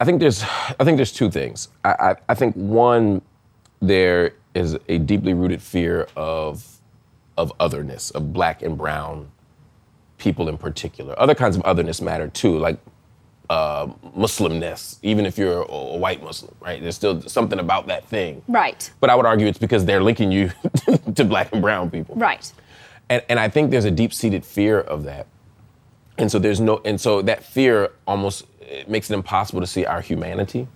I 0.00 0.04
think 0.04 0.20
there's, 0.20 0.42
I 0.42 0.84
think 0.84 0.96
there's 0.96 1.12
two 1.12 1.30
things. 1.30 1.68
I, 1.84 1.90
I, 1.90 2.16
I 2.28 2.34
think 2.34 2.54
one, 2.54 3.22
there 3.80 4.34
is 4.54 4.76
a 4.88 4.98
deeply 4.98 5.34
rooted 5.34 5.62
fear 5.62 6.06
of, 6.16 6.80
of 7.36 7.52
otherness, 7.60 8.10
of 8.12 8.32
black 8.32 8.62
and 8.62 8.76
brown 8.76 9.30
people 10.18 10.48
in 10.48 10.58
particular. 10.58 11.18
Other 11.18 11.34
kinds 11.34 11.56
of 11.56 11.62
otherness 11.62 12.00
matter 12.00 12.28
too, 12.28 12.58
like 12.58 12.78
uh, 13.50 13.86
Muslimness, 14.16 14.98
even 15.02 15.24
if 15.24 15.38
you're 15.38 15.62
a, 15.62 15.66
a, 15.70 15.96
white 15.96 16.22
Muslim, 16.22 16.54
right? 16.60 16.82
There's 16.82 16.96
still 16.96 17.22
something 17.22 17.58
about 17.58 17.86
that 17.86 18.04
thing. 18.06 18.42
Right. 18.46 18.90
But 19.00 19.10
I 19.10 19.14
would 19.14 19.26
argue 19.26 19.46
it's 19.46 19.58
because 19.58 19.84
they're 19.84 20.02
linking 20.02 20.30
you 20.30 20.50
to 21.14 21.24
black 21.24 21.52
and 21.52 21.62
brown 21.62 21.90
people. 21.90 22.14
Right. 22.16 22.52
And, 23.08 23.22
and 23.28 23.40
I 23.40 23.48
think 23.48 23.70
there's 23.70 23.86
a 23.86 23.90
deep 23.90 24.12
seated 24.12 24.44
fear 24.44 24.80
of 24.80 25.04
that. 25.04 25.26
And 26.18 26.30
so 26.30 26.38
there's 26.38 26.60
no, 26.60 26.80
and 26.84 27.00
so 27.00 27.22
that 27.22 27.44
fear 27.44 27.92
almost 28.06 28.44
makes 28.86 29.10
it 29.10 29.14
impossible 29.14 29.60
to 29.60 29.66
see 29.66 29.86
our 29.86 30.00
humanity. 30.00 30.68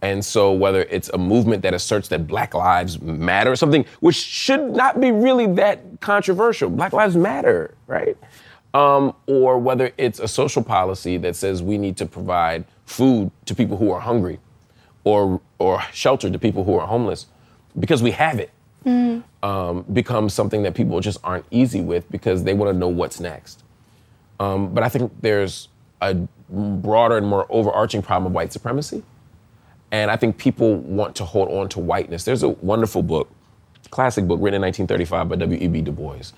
And 0.00 0.24
so 0.24 0.52
whether 0.52 0.82
it's 0.82 1.08
a 1.08 1.18
movement 1.18 1.62
that 1.62 1.74
asserts 1.74 2.08
that 2.08 2.26
Black 2.28 2.54
Lives 2.54 3.00
Matter 3.00 3.50
or 3.50 3.56
something, 3.56 3.84
which 4.00 4.14
should 4.14 4.76
not 4.76 5.00
be 5.00 5.10
really 5.10 5.46
that 5.54 6.00
controversial, 6.00 6.70
Black 6.70 6.92
Lives 6.92 7.16
Matter, 7.16 7.74
right? 7.88 8.16
Um, 8.74 9.14
or 9.26 9.58
whether 9.58 9.90
it's 9.98 10.20
a 10.20 10.28
social 10.28 10.62
policy 10.62 11.16
that 11.16 11.34
says 11.34 11.62
we 11.62 11.78
need 11.78 11.96
to 11.96 12.06
provide 12.06 12.64
food 12.84 13.32
to 13.46 13.54
people 13.54 13.76
who 13.76 13.90
are 13.90 14.00
hungry, 14.00 14.38
or 15.04 15.40
or 15.58 15.80
shelter 15.92 16.30
to 16.30 16.38
people 16.38 16.62
who 16.62 16.78
are 16.78 16.86
homeless, 16.86 17.26
because 17.80 18.02
we 18.02 18.10
have 18.12 18.38
it, 18.38 18.50
mm. 18.84 19.22
um, 19.42 19.84
becomes 19.92 20.34
something 20.34 20.62
that 20.62 20.74
people 20.74 21.00
just 21.00 21.18
aren't 21.24 21.46
easy 21.50 21.80
with 21.80 22.08
because 22.10 22.44
they 22.44 22.52
want 22.52 22.70
to 22.70 22.78
know 22.78 22.88
what's 22.88 23.18
next. 23.18 23.64
Um, 24.40 24.72
but 24.72 24.82
I 24.84 24.88
think 24.88 25.12
there's 25.20 25.68
a 26.00 26.14
broader 26.48 27.16
and 27.16 27.26
more 27.26 27.46
overarching 27.48 28.02
problem 28.02 28.26
of 28.26 28.34
white 28.34 28.52
supremacy. 28.52 29.02
And 29.90 30.10
I 30.10 30.16
think 30.16 30.36
people 30.38 30.76
want 30.76 31.16
to 31.16 31.24
hold 31.24 31.50
on 31.50 31.68
to 31.70 31.80
whiteness. 31.80 32.24
There's 32.24 32.42
a 32.42 32.50
wonderful 32.50 33.02
book, 33.02 33.30
classic 33.90 34.26
book 34.26 34.38
written 34.40 34.56
in 34.56 34.62
1935 34.62 35.28
by 35.28 35.36
W.E.B. 35.36 35.80
Du 35.82 35.92
Bois. 35.92 36.32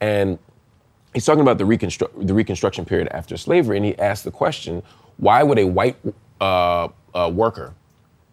And 0.00 0.38
he's 1.14 1.24
talking 1.24 1.40
about 1.40 1.58
the, 1.58 1.64
reconstru- 1.64 2.26
the 2.26 2.34
Reconstruction 2.34 2.84
period 2.84 3.08
after 3.12 3.36
slavery. 3.36 3.76
And 3.76 3.86
he 3.86 3.98
asked 3.98 4.24
the 4.24 4.30
question 4.30 4.82
why 5.18 5.42
would 5.42 5.58
a 5.58 5.66
white 5.66 5.96
uh, 6.40 6.88
uh, 7.14 7.30
worker 7.32 7.74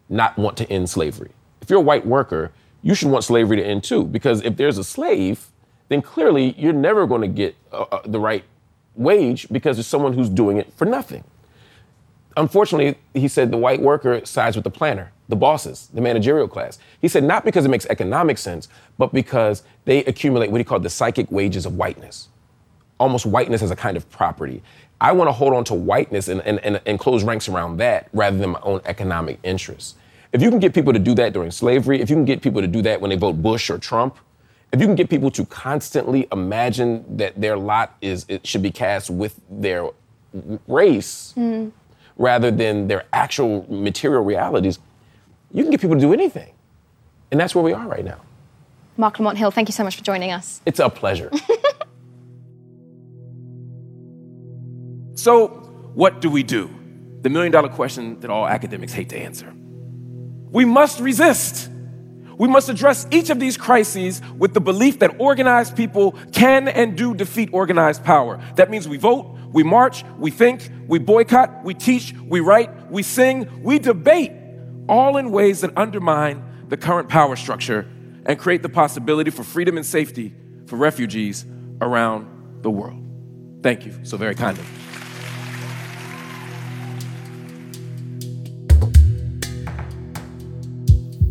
not 0.10 0.38
want 0.38 0.58
to 0.58 0.70
end 0.70 0.90
slavery? 0.90 1.32
If 1.62 1.70
you're 1.70 1.80
a 1.80 1.84
white 1.84 2.06
worker, 2.06 2.52
you 2.82 2.94
should 2.94 3.08
want 3.08 3.24
slavery 3.24 3.58
to 3.58 3.64
end 3.66 3.84
too. 3.84 4.04
Because 4.04 4.42
if 4.44 4.58
there's 4.58 4.78
a 4.78 4.84
slave, 4.84 5.48
then 5.88 6.02
clearly 6.02 6.56
you're 6.58 6.74
never 6.74 7.08
going 7.08 7.22
to 7.22 7.28
get 7.28 7.56
uh, 7.72 7.86
uh, 7.92 8.02
the 8.06 8.20
right 8.20 8.44
wage 8.96 9.48
because 9.52 9.80
it's 9.80 9.88
someone 9.88 10.14
who's 10.14 10.30
doing 10.30 10.58
it 10.58 10.72
for 10.74 10.86
nothing. 10.86 11.24
Unfortunately, 12.36 12.98
he 13.14 13.28
said 13.28 13.52
the 13.52 13.58
white 13.58 13.82
worker 13.82 14.26
sides 14.26 14.56
with 14.56 14.64
the 14.64 14.70
planner, 14.72 15.12
the 15.30 15.36
bosses, 15.36 15.90
the 15.94 16.02
managerial 16.02 16.48
class. 16.48 16.80
He 17.00 17.08
said 17.08 17.24
not 17.24 17.46
because 17.46 17.66
it 17.66 17.70
makes 17.70 17.86
economic 17.88 18.38
sense, 18.38 18.68
but 18.98 19.14
because 19.14 19.64
they 19.86 20.04
accumulate 20.06 20.50
what 20.50 20.60
he 20.60 20.66
called 20.66 20.84
the 20.84 20.90
psychic 20.90 21.32
wages 21.32 21.66
of 21.66 21.76
whiteness, 21.76 22.30
almost 23.00 23.26
whiteness 23.26 23.62
as 23.62 23.70
a 23.70 23.76
kind 23.76 23.98
of 23.98 24.10
property. 24.10 24.64
I 25.00 25.12
want 25.12 25.28
to 25.28 25.32
hold 25.32 25.54
on 25.54 25.64
to 25.66 25.74
whiteness 25.74 26.28
and, 26.28 26.42
and, 26.42 26.60
and, 26.64 26.82
and 26.86 27.00
close 27.00 27.24
ranks 27.24 27.48
around 27.50 27.78
that 27.78 28.08
rather 28.14 28.38
than 28.38 28.52
my 28.52 28.60
own 28.64 28.82
economic 28.86 29.40
interests. 29.44 29.96
If 30.32 30.42
you 30.42 30.50
can 30.50 30.60
get 30.60 30.74
people 30.74 30.94
to 30.94 31.00
do 31.00 31.14
that 31.16 31.34
during 31.34 31.52
slavery, 31.52 32.02
if 32.02 32.10
you 32.10 32.16
can 32.16 32.26
get 32.26 32.42
people 32.42 32.62
to 32.62 32.68
do 32.68 32.82
that 32.82 33.00
when 33.00 33.10
they 33.10 33.18
vote 33.18 33.34
Bush 33.34 33.70
or 33.70 33.78
Trump, 33.78 34.18
if 34.74 34.82
you 34.82 34.88
can 34.88 34.96
get 34.96 35.08
people 35.08 35.30
to 35.30 35.46
constantly 35.46 36.28
imagine 36.32 37.06
that 37.18 37.40
their 37.40 37.56
lot 37.56 37.96
is 38.02 38.26
it 38.28 38.46
should 38.46 38.64
be 38.64 38.72
cast 38.72 39.12
with 39.12 39.40
their 39.48 39.88
race 40.68 41.36
mm. 41.38 41.72
rather 42.18 42.50
than 42.50 42.88
their 42.88 43.06
actual 43.14 43.72
material 43.72 44.24
realities, 44.24 44.80
you 45.52 45.64
can 45.64 45.70
get 45.70 45.80
people 45.80 45.96
to 45.96 46.02
do 46.02 46.12
anything. 46.12 46.52
And 47.32 47.40
that's 47.40 47.54
where 47.54 47.64
we 47.64 47.72
are 47.72 47.88
right 47.88 48.04
now. 48.04 48.20
Marc 48.98 49.20
Lamont 49.20 49.38
Hill, 49.38 49.52
thank 49.52 49.70
you 49.70 49.74
so 49.74 49.84
much 49.84 49.96
for 49.96 50.04
joining 50.04 50.32
us. 50.32 50.60
It's 50.66 50.80
a 50.80 50.90
pleasure. 50.90 51.30
so, 55.16 55.48
what 55.94 56.20
do 56.20 56.32
we 56.32 56.42
do? 56.42 56.72
The 57.22 57.30
million 57.30 57.52
dollar 57.52 57.70
question 57.70 58.20
that 58.22 58.32
all 58.32 58.48
academics 58.48 58.94
hate 58.94 59.10
to 59.10 59.18
answer. 59.18 59.54
We 60.50 60.66
must 60.66 61.00
resist. 61.00 61.70
We 62.38 62.48
must 62.48 62.70
address 62.70 63.08
each 63.12 63.30
of 63.30 63.40
these 63.40 63.58
crises 63.58 64.22
with 64.38 64.54
the 64.54 64.62
belief 64.62 65.00
that 65.00 65.20
organized 65.20 65.76
people 65.76 66.14
can 66.32 66.68
and 66.68 66.98
do 66.98 67.14
defeat 67.14 67.50
organized 67.52 68.04
power. 68.04 68.40
That 68.56 68.70
means 68.70 68.88
we 68.88 68.98
vote, 68.98 69.38
we 69.52 69.64
march, 69.64 70.04
we 70.18 70.32
think, 70.32 70.70
we 70.88 71.00
boycott, 71.00 71.64
we 71.64 71.74
teach, 71.74 72.14
we 72.28 72.40
write, 72.40 72.92
we 72.92 73.04
sing, 73.04 73.64
we 73.64 73.80
debate, 73.80 74.32
all 74.90 75.18
in 75.18 75.32
ways 75.32 75.62
that 75.62 75.72
undermine 75.78 76.66
the 76.68 76.78
current 76.78 77.08
power 77.08 77.36
structure 77.36 77.88
and 78.26 78.40
create 78.40 78.62
the 78.62 78.70
possibility 78.70 79.30
for 79.32 79.44
freedom 79.44 79.78
and 79.78 79.86
safety 79.86 80.34
for 80.66 80.76
refugees 80.76 81.46
around 81.82 82.64
the 82.64 82.72
world. 82.72 83.00
Thank 83.62 83.86
you 83.86 83.94
so 84.04 84.18
very 84.18 84.36
kindly. 84.36 84.66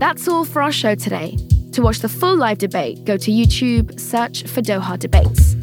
That's 0.02 0.26
all 0.26 0.44
for 0.44 0.60
our 0.60 0.72
show 0.72 0.96
today. 0.96 1.36
To 1.74 1.80
watch 1.80 2.00
the 2.00 2.08
full 2.08 2.34
live 2.34 2.58
debate, 2.58 3.04
go 3.04 3.16
to 3.16 3.30
YouTube, 3.30 4.00
search 4.00 4.42
for 4.48 4.60
Doha 4.60 4.98
Debates. 4.98 5.54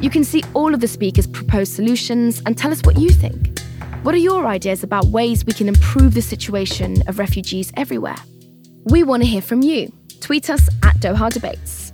You 0.00 0.10
can 0.10 0.24
see 0.24 0.42
all 0.54 0.74
of 0.74 0.80
the 0.80 0.88
speakers' 0.88 1.28
proposed 1.28 1.72
solutions 1.72 2.42
and 2.44 2.58
tell 2.58 2.72
us 2.72 2.82
what 2.82 2.98
you 2.98 3.10
think. 3.10 3.60
What 4.02 4.12
are 4.12 4.18
your 4.18 4.44
ideas 4.44 4.82
about 4.82 5.04
ways 5.04 5.46
we 5.46 5.52
can 5.52 5.68
improve 5.68 6.14
the 6.14 6.20
situation 6.20 7.04
of 7.06 7.20
refugees 7.20 7.72
everywhere? 7.76 8.16
We 8.86 9.04
want 9.04 9.22
to 9.22 9.28
hear 9.28 9.40
from 9.40 9.62
you. 9.62 9.92
Tweet 10.20 10.50
us 10.50 10.68
at 10.82 10.96
Doha 10.96 11.32
Debates. 11.32 11.92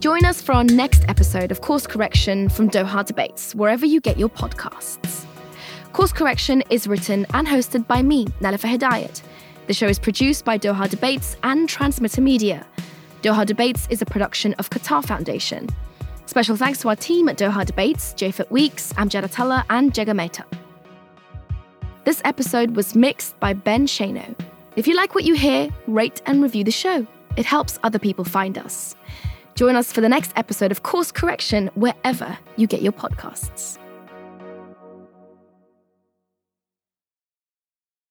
Join 0.00 0.24
us 0.24 0.42
for 0.42 0.50
our 0.50 0.64
next 0.64 1.04
episode 1.08 1.52
of 1.52 1.60
Course 1.60 1.86
Correction 1.86 2.48
from 2.48 2.68
Doha 2.68 3.06
Debates, 3.06 3.54
wherever 3.54 3.86
you 3.86 4.00
get 4.00 4.18
your 4.18 4.30
podcasts. 4.30 5.26
Course 5.92 6.12
Correction 6.12 6.64
is 6.70 6.88
written 6.88 7.24
and 7.34 7.46
hosted 7.46 7.86
by 7.86 8.02
me, 8.02 8.26
Nelufar 8.40 8.76
Hedayat. 8.76 9.22
The 9.70 9.74
show 9.74 9.86
is 9.86 10.00
produced 10.00 10.44
by 10.44 10.58
Doha 10.58 10.90
Debates 10.90 11.36
and 11.44 11.68
Transmitter 11.68 12.20
Media. 12.20 12.66
Doha 13.22 13.46
Debates 13.46 13.86
is 13.88 14.02
a 14.02 14.04
production 14.04 14.52
of 14.54 14.68
Qatar 14.68 15.06
Foundation. 15.06 15.68
Special 16.26 16.56
thanks 16.56 16.80
to 16.80 16.88
our 16.88 16.96
team 16.96 17.28
at 17.28 17.38
Doha 17.38 17.64
Debates, 17.64 18.12
Japhet 18.14 18.50
Weeks, 18.50 18.92
Amjad 18.94 19.22
Atallah, 19.22 19.64
and 19.70 19.94
Jigar 19.94 20.16
Mehta. 20.16 20.44
This 22.02 22.20
episode 22.24 22.74
was 22.74 22.96
mixed 22.96 23.38
by 23.38 23.52
Ben 23.52 23.86
Shano. 23.86 24.34
If 24.74 24.88
you 24.88 24.96
like 24.96 25.14
what 25.14 25.22
you 25.22 25.34
hear, 25.34 25.68
rate 25.86 26.20
and 26.26 26.42
review 26.42 26.64
the 26.64 26.72
show. 26.72 27.06
It 27.36 27.46
helps 27.46 27.78
other 27.84 28.00
people 28.00 28.24
find 28.24 28.58
us. 28.58 28.96
Join 29.54 29.76
us 29.76 29.92
for 29.92 30.00
the 30.00 30.08
next 30.08 30.32
episode 30.34 30.72
of 30.72 30.82
Course 30.82 31.12
Correction 31.12 31.70
wherever 31.76 32.36
you 32.56 32.66
get 32.66 32.82
your 32.82 32.90
podcasts. 32.90 33.78